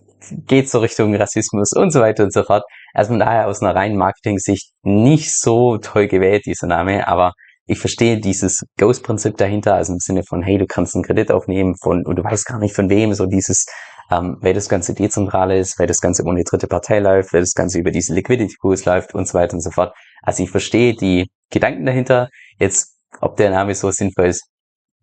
geht 0.47 0.67
so 0.67 0.79
Richtung 0.79 1.13
Rassismus 1.15 1.73
und 1.73 1.91
so 1.91 1.99
weiter 1.99 2.23
und 2.23 2.33
so 2.33 2.41
fort. 2.41 2.63
Also 2.95 3.09
von 3.09 3.19
daher 3.19 3.47
aus 3.47 3.61
einer 3.61 3.75
reinen 3.75 3.97
Marketing-Sicht 3.97 4.71
nicht 4.81 5.31
so 5.37 5.77
toll 5.77 6.07
gewählt, 6.07 6.47
dieser 6.47 6.65
Name, 6.65 7.07
aber 7.07 7.33
ich 7.65 7.79
verstehe 7.79 8.19
dieses 8.19 8.65
Ghost-Prinzip 8.77 9.37
dahinter, 9.37 9.75
also 9.75 9.93
im 9.93 9.99
Sinne 9.99 10.23
von, 10.23 10.41
hey, 10.41 10.57
du 10.57 10.65
kannst 10.65 10.95
einen 10.95 11.03
Kredit 11.03 11.31
aufnehmen 11.31 11.75
von, 11.81 12.05
und 12.05 12.17
du 12.17 12.23
weißt 12.23 12.45
gar 12.45 12.59
nicht 12.59 12.75
von 12.75 12.89
wem, 12.89 13.13
so 13.13 13.25
dieses, 13.25 13.65
ähm, 14.11 14.37
weil 14.41 14.53
das 14.53 14.67
Ganze 14.67 14.93
dezentral 14.93 15.51
ist, 15.51 15.79
weil 15.79 15.87
das 15.87 16.01
Ganze 16.01 16.23
ohne 16.23 16.43
dritte 16.43 16.67
Partei 16.67 16.99
läuft, 16.99 17.33
weil 17.33 17.41
das 17.41 17.53
Ganze 17.53 17.79
über 17.79 17.91
diese 17.91 18.13
Liquidity 18.13 18.55
Pools 18.59 18.85
läuft 18.85 19.15
und 19.15 19.27
so 19.27 19.35
weiter 19.35 19.53
und 19.53 19.61
so 19.61 19.71
fort. 19.71 19.95
Also 20.21 20.43
ich 20.43 20.51
verstehe 20.51 20.95
die 20.95 21.29
Gedanken 21.49 21.85
dahinter. 21.85 22.29
Jetzt, 22.59 22.97
ob 23.21 23.37
der 23.37 23.49
Name 23.49 23.75
so 23.75 23.91
sinnvoll 23.91 24.27
ist, 24.27 24.43